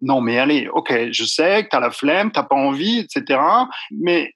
non, 0.01 0.21
mais 0.21 0.37
allez, 0.37 0.67
ok, 0.67 1.11
je 1.11 1.23
sais 1.23 1.63
que 1.63 1.69
tu 1.69 1.75
as 1.75 1.79
la 1.79 1.89
flemme, 1.89 2.31
tu 2.31 2.39
pas 2.39 2.55
envie, 2.55 2.99
etc. 2.99 3.39
Mais 3.91 4.31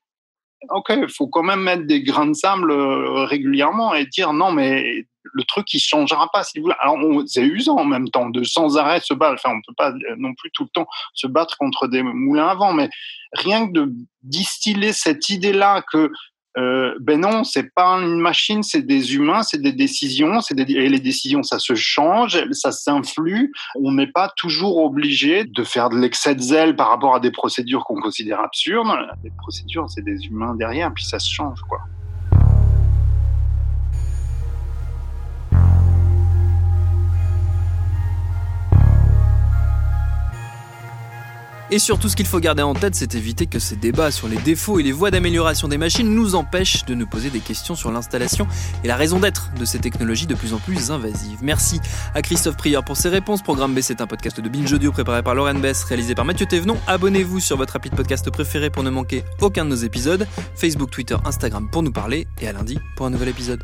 ok, 0.69 0.93
il 0.97 1.09
faut 1.09 1.27
quand 1.27 1.43
même 1.43 1.61
mettre 1.61 1.85
des 1.85 2.01
grains 2.01 2.27
de 2.27 2.33
sable 2.33 2.71
euh, 2.71 3.25
régulièrement 3.25 3.93
et 3.93 4.05
dire 4.05 4.33
non, 4.33 4.51
mais 4.51 5.05
le 5.23 5.43
truc 5.43 5.73
il 5.73 5.79
changera 5.79 6.29
pas 6.31 6.43
si 6.43 6.59
vous. 6.59 6.69
Alors 6.79 6.97
c'est 7.27 7.43
usant 7.43 7.77
en 7.77 7.85
même 7.85 8.09
temps 8.09 8.29
de 8.29 8.43
sans 8.43 8.77
arrêt 8.77 8.99
se 9.01 9.13
battre. 9.13 9.41
Enfin, 9.43 9.55
on 9.55 9.61
peut 9.65 9.75
pas 9.75 9.93
non 10.17 10.33
plus 10.33 10.51
tout 10.51 10.63
le 10.63 10.69
temps 10.69 10.87
se 11.13 11.27
battre 11.27 11.57
contre 11.57 11.87
des 11.87 12.03
moulins 12.03 12.47
à 12.47 12.55
vent, 12.55 12.73
mais 12.73 12.89
rien 13.33 13.67
que 13.67 13.73
de 13.73 13.93
distiller 14.23 14.93
cette 14.93 15.29
idée-là 15.29 15.83
que 15.91 16.11
euh, 16.57 16.95
ben 16.99 17.21
non, 17.21 17.45
c'est 17.45 17.73
pas 17.73 17.93
une 18.01 18.19
machine, 18.19 18.61
c'est 18.61 18.81
des 18.81 19.15
humains, 19.15 19.41
c'est 19.41 19.61
des 19.61 19.71
décisions, 19.71 20.41
c'est 20.41 20.59
et 20.59 20.89
les 20.89 20.99
décisions, 20.99 21.43
ça 21.43 21.59
se 21.59 21.75
change, 21.75 22.43
ça 22.51 22.73
s'influe. 22.73 23.53
On 23.75 23.93
n'est 23.93 24.11
pas 24.11 24.29
toujours 24.35 24.77
obligé 24.77 25.45
de 25.45 25.63
faire 25.63 25.89
de 25.89 25.97
l'excès 25.97 26.35
de 26.35 26.41
zèle 26.41 26.75
par 26.75 26.89
rapport 26.89 27.15
à 27.15 27.19
des 27.21 27.31
procédures 27.31 27.85
qu'on 27.85 28.01
considère 28.01 28.41
absurdes. 28.41 28.89
Les 29.23 29.31
procédures, 29.37 29.89
c'est 29.89 30.03
des 30.03 30.25
humains 30.25 30.55
derrière, 30.55 30.93
puis 30.93 31.05
ça 31.05 31.19
se 31.19 31.31
change, 31.31 31.61
quoi. 31.69 31.79
Et 41.73 41.79
surtout, 41.79 42.09
ce 42.09 42.17
qu'il 42.17 42.25
faut 42.25 42.41
garder 42.41 42.63
en 42.63 42.73
tête, 42.73 42.95
c'est 42.95 43.15
éviter 43.15 43.45
que 43.45 43.57
ces 43.57 43.77
débats 43.77 44.11
sur 44.11 44.27
les 44.27 44.35
défauts 44.35 44.79
et 44.79 44.83
les 44.83 44.91
voies 44.91 45.09
d'amélioration 45.09 45.69
des 45.69 45.77
machines 45.77 46.13
nous 46.13 46.35
empêchent 46.35 46.83
de 46.83 46.93
nous 46.93 47.07
poser 47.07 47.29
des 47.29 47.39
questions 47.39 47.75
sur 47.75 47.93
l'installation 47.93 48.45
et 48.83 48.89
la 48.89 48.97
raison 48.97 49.21
d'être 49.21 49.51
de 49.57 49.63
ces 49.63 49.79
technologies 49.79 50.27
de 50.27 50.35
plus 50.35 50.53
en 50.53 50.57
plus 50.57 50.91
invasives. 50.91 51.39
Merci 51.41 51.79
à 52.13 52.21
Christophe 52.21 52.57
Prieur 52.57 52.83
pour 52.83 52.97
ses 52.97 53.07
réponses. 53.07 53.41
Programme 53.41 53.73
B, 53.73 53.79
c'est 53.79 54.01
un 54.01 54.07
podcast 54.07 54.41
de 54.41 54.49
Binge 54.49 54.73
Audio 54.73 54.91
préparé 54.91 55.23
par 55.23 55.33
Lauren 55.33 55.55
Bess, 55.55 55.85
réalisé 55.85 56.13
par 56.13 56.25
Mathieu 56.25 56.45
Thévenon. 56.45 56.77
Abonnez-vous 56.87 57.39
sur 57.39 57.55
votre 57.55 57.77
appli 57.77 57.89
de 57.89 57.95
podcast 57.95 58.29
préféré 58.29 58.69
pour 58.69 58.83
ne 58.83 58.89
manquer 58.89 59.23
aucun 59.39 59.63
de 59.63 59.69
nos 59.69 59.75
épisodes. 59.77 60.27
Facebook, 60.55 60.91
Twitter, 60.91 61.15
Instagram 61.23 61.69
pour 61.71 61.83
nous 61.83 61.93
parler. 61.93 62.27
Et 62.41 62.49
à 62.49 62.51
lundi 62.51 62.79
pour 62.97 63.05
un 63.05 63.11
nouvel 63.11 63.29
épisode. 63.29 63.63